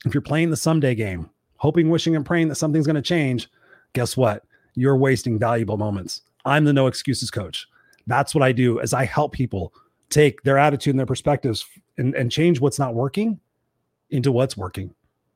[0.07, 3.49] if you're playing the someday game, hoping, wishing, and praying that something's going to change,
[3.93, 4.45] guess what?
[4.75, 6.23] You're wasting valuable moments.
[6.45, 7.67] I'm the no excuses coach.
[8.07, 9.73] That's what I do as I help people
[10.11, 11.65] take their attitude and their perspectives
[11.97, 13.41] and, and change what's not working
[14.11, 14.95] into what's working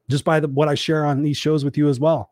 [0.08, 2.30] just by the, what I share on these shows with you as well.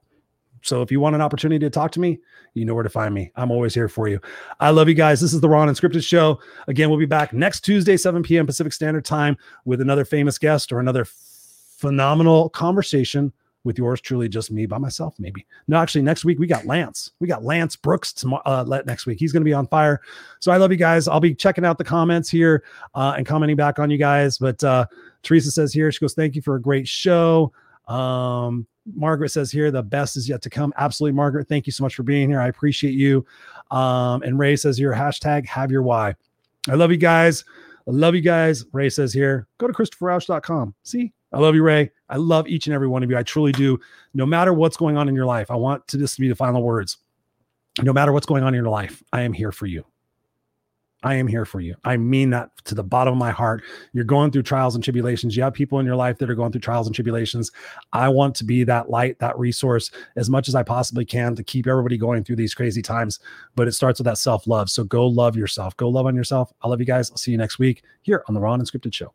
[0.67, 2.19] So if you want an opportunity to talk to me,
[2.55, 3.31] you know where to find me.
[3.37, 4.21] I'm always here for you.
[4.61, 5.21] I love you guys.
[5.21, 6.41] This is the Raw and Unscripted Show.
[6.67, 8.47] Again, we'll be back next Tuesday, 7 p.m.
[8.47, 13.33] Pacific Standard Time with another famous guest or another phenomenal conversation
[13.67, 15.45] with yours truly, just me by myself, maybe.
[15.67, 17.11] No, actually, next week we got Lance.
[17.19, 19.19] We got Lance Brooks tomorrow, uh, next week.
[19.19, 20.01] He's going to be on fire.
[20.39, 21.09] So I love you guys.
[21.09, 22.63] I'll be checking out the comments here
[22.95, 24.39] uh, and commenting back on you guys.
[24.39, 24.87] But uh,
[25.23, 27.53] Teresa says here, she goes, Thank you for a great show.
[27.87, 30.73] Um, Margaret says here, the best is yet to come.
[30.77, 31.49] Absolutely, Margaret.
[31.49, 32.41] Thank you so much for being here.
[32.41, 33.27] I appreciate you.
[33.71, 36.15] Um, and Ray says here, hashtag have your why.
[36.69, 37.45] I love you guys.
[37.87, 38.65] I love you guys.
[38.73, 40.75] Ray says here, go to ChristopherRausch.com.
[40.83, 41.91] See, I love you, Ray.
[42.09, 43.17] I love each and every one of you.
[43.17, 43.79] I truly do.
[44.15, 46.35] No matter what's going on in your life, I want to this to be the
[46.35, 46.99] final words.
[47.83, 49.85] No matter what's going on in your life, I am here for you.
[51.07, 51.77] I am here for you.
[51.85, 53.63] I mean that to the bottom of my heart.
[53.93, 55.37] You're going through trials and tribulations.
[55.37, 57.53] You have people in your life that are going through trials and tribulations.
[57.93, 61.45] I want to be that light, that resource as much as I possibly can to
[61.45, 63.21] keep everybody going through these crazy times.
[63.55, 64.69] But it starts with that self love.
[64.69, 65.77] So go love yourself.
[65.77, 66.53] Go love on yourself.
[66.63, 67.09] I love you guys.
[67.13, 69.13] I'll see you next week here on the Raw and Unscripted Show.